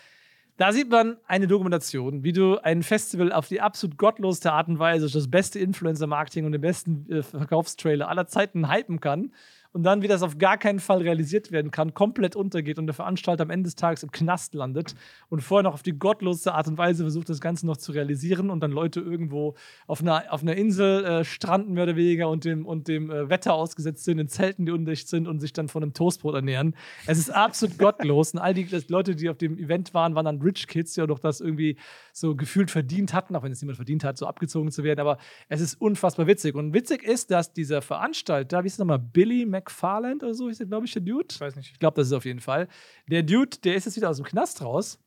[0.58, 4.80] Da sieht man eine Dokumentation, wie du ein Festival auf die absolut gottloseste Art und
[4.80, 9.30] Weise, das beste Influencer-Marketing und den besten äh, Verkaufstrailer aller Zeiten hypen kann
[9.78, 12.94] und dann, wie das auf gar keinen Fall realisiert werden kann, komplett untergeht und der
[12.94, 14.96] Veranstalter am Ende des Tages im Knast landet
[15.28, 18.50] und vorher noch auf die gottloseste Art und Weise versucht, das Ganze noch zu realisieren
[18.50, 19.54] und dann Leute irgendwo
[19.86, 23.30] auf einer, auf einer Insel äh, stranden, mehr oder weniger, und dem, und dem äh,
[23.30, 26.74] Wetter ausgesetzt sind, in Zelten, die undicht sind und sich dann von einem Toastbrot ernähren.
[27.06, 30.42] Es ist absolut gottlos und all die Leute, die auf dem Event waren, waren dann
[30.42, 31.76] Rich Kids, die auch noch das irgendwie
[32.12, 34.98] so gefühlt verdient hatten, auch wenn es niemand verdient hat, so abgezogen zu werden.
[34.98, 35.18] Aber
[35.48, 36.56] es ist unfassbar witzig.
[36.56, 40.60] Und witzig ist, dass dieser Veranstalter, wie ist es nochmal, Billy McFarland oder so, ist
[40.60, 41.26] der, glaube ich, der Dude?
[41.30, 41.72] Ich weiß nicht.
[41.72, 42.68] Ich glaube, das ist auf jeden Fall.
[43.06, 44.98] Der Dude, der ist jetzt wieder aus dem Knast raus.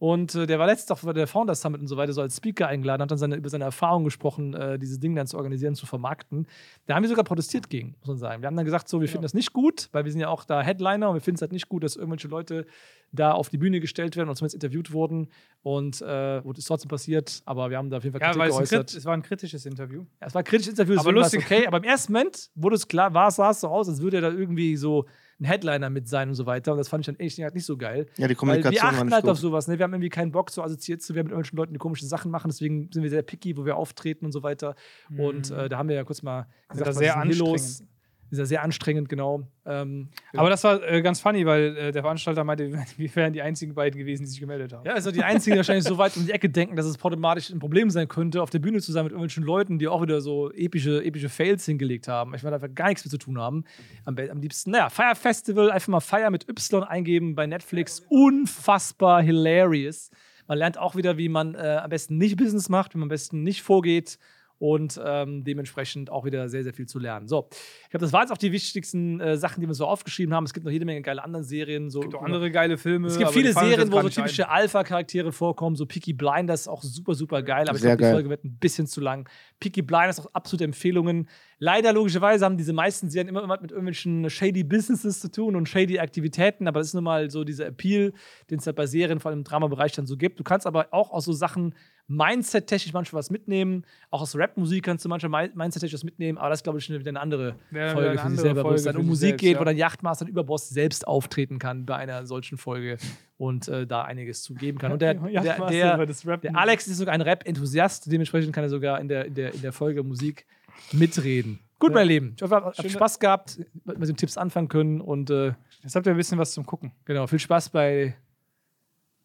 [0.00, 2.36] Und äh, der war letztens auch bei der Founders Summit und so weiter so als
[2.36, 5.74] Speaker eingeladen, hat dann seine, über seine Erfahrungen gesprochen, äh, dieses Ding dann zu organisieren,
[5.74, 6.46] zu vermarkten.
[6.86, 8.42] Da haben wir sogar protestiert gegen, muss man sagen.
[8.42, 10.44] Wir haben dann gesagt, so, wir finden das nicht gut, weil wir sind ja auch
[10.44, 12.66] da Headliner und wir finden es halt nicht gut, dass irgendwelche Leute
[13.10, 15.28] da auf die Bühne gestellt werden und zumindest interviewt wurden.
[15.62, 18.54] Und äh, ist trotzdem passiert, aber wir haben da auf jeden Fall Ja, Kritik es,
[18.54, 18.90] ein geäußert.
[18.90, 20.04] Krit- es war ein kritisches Interview.
[20.20, 21.44] Ja, es war ein kritisches Interview, Aber es lustig.
[21.44, 21.66] okay.
[21.66, 24.20] Aber im ersten Moment wurde es klar, war, sah es so aus, als würde er
[24.20, 25.06] da irgendwie so
[25.40, 26.72] ein Headliner mit sein und so weiter.
[26.72, 28.06] Und das fand ich dann echt nicht so geil.
[28.16, 29.30] Ja, die Weil Kommunikation wir war achten halt gut.
[29.30, 29.68] auf sowas.
[29.68, 29.78] Ne?
[29.78, 32.30] Wir haben irgendwie keinen Bock, so assoziiert zu werden mit irgendwelchen Leuten, die komische Sachen
[32.30, 32.48] machen.
[32.50, 34.74] Deswegen sind wir sehr picky, wo wir auftreten und so weiter.
[35.16, 37.82] Und äh, da haben wir ja kurz mal gesagt, das was sehr ist hier los?
[38.30, 39.48] Ist ja sehr anstrengend, genau.
[39.64, 43.40] Ähm, Aber das war äh, ganz funny, weil äh, der Veranstalter meinte, wir wären die
[43.40, 44.84] einzigen beiden gewesen, die sich gemeldet haben.
[44.84, 47.50] Ja, also die einzigen, die wahrscheinlich so weit um die Ecke denken, dass es problematisch
[47.50, 50.20] ein Problem sein könnte, auf der Bühne zu sein mit irgendwelchen Leuten, die auch wieder
[50.20, 52.34] so epische, epische Fails hingelegt haben.
[52.34, 53.64] Ich will einfach gar nichts mit zu tun haben.
[54.04, 58.02] Am, am liebsten, naja, Fire Festival, einfach mal Fire mit Y eingeben bei Netflix.
[58.08, 60.10] Unfassbar hilarious.
[60.46, 63.10] Man lernt auch wieder, wie man äh, am besten nicht Business macht, wie man am
[63.10, 64.18] besten nicht vorgeht
[64.58, 67.28] und ähm, dementsprechend auch wieder sehr, sehr viel zu lernen.
[67.28, 67.48] So,
[67.84, 70.44] ich glaube, das waren jetzt auch die wichtigsten äh, Sachen, die wir so aufgeschrieben haben.
[70.44, 71.90] Es gibt noch jede Menge geile andere Serien.
[71.90, 73.08] So Es gibt auch andere geile Filme.
[73.08, 77.42] es gibt viele Serien, wo so typische Alpha-Charaktere vorkommen, so Peaky Blinders, auch super, super
[77.42, 78.10] geil, aber ich glaube, die.
[78.10, 79.28] Folge wird ein bisschen zu lang.
[79.60, 81.28] Peaky Blinders, auch absolute Empfehlungen.
[81.60, 85.68] Leider, logischerweise, haben diese meisten Serien immer immer mit irgendwelchen shady Businesses zu tun und
[85.68, 88.12] shady Aktivitäten, aber das ist nun mal so dieser Appeal,
[88.50, 90.38] den es halt bei Serien, vor allem im Dramabereich, dann so gibt.
[90.38, 91.74] Du kannst aber auch aus so Sachen
[92.08, 93.84] Mindset-technisch manchmal was mitnehmen.
[94.10, 96.88] Auch aus Rap-Musik kannst du manchmal mi- Mindset-technisch was mitnehmen, aber das ist, glaube ich,
[96.88, 99.28] wieder eine andere Ja, Folge eine für sich selber, wo es Folge dann um Musik
[99.28, 99.60] selbst, geht, ja.
[99.60, 102.96] wo dann Yachtmaster und Überboss selbst auftreten kann bei einer solchen Folge
[103.36, 104.90] und äh, da einiges zu geben kann.
[104.92, 106.40] Und der, der, Yachtmaster der, Rappen.
[106.52, 109.60] der Alex ist sogar ein Rap-Enthusiast, dementsprechend kann er sogar in der, in der, in
[109.60, 110.46] der Folge Musik
[110.92, 111.58] mitreden.
[111.78, 111.94] Gut, Ja.
[111.96, 112.32] mein Lieben.
[112.36, 115.52] Ich hoffe, ihr habt Spaß gehabt, mit den Tipps anfangen können und äh,
[115.82, 116.90] Jetzt habt ihr ein bisschen was zum Gucken.
[117.04, 118.16] genau, viel Spaß bei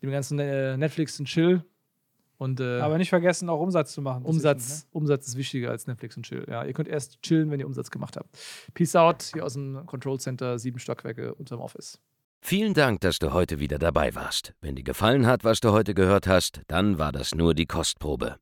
[0.04, 1.64] dem ganzen äh, Netflix und Chill.
[2.44, 4.26] Und äh, Aber nicht vergessen, auch Umsatz zu machen.
[4.26, 6.46] Umsatz, dazwischen, Umsatz ist wichtiger als Netflix und Chill.
[6.50, 8.38] Ja, ihr könnt erst chillen, wenn ihr Umsatz gemacht habt.
[8.74, 12.02] Peace out hier aus dem Control Center, sieben Stockwerke unterm Office.
[12.41, 14.54] Vielen Dank, dass du heute wieder dabei warst.
[14.60, 18.36] Wenn dir gefallen hat, was du heute gehört hast, dann war das nur die Kostprobe.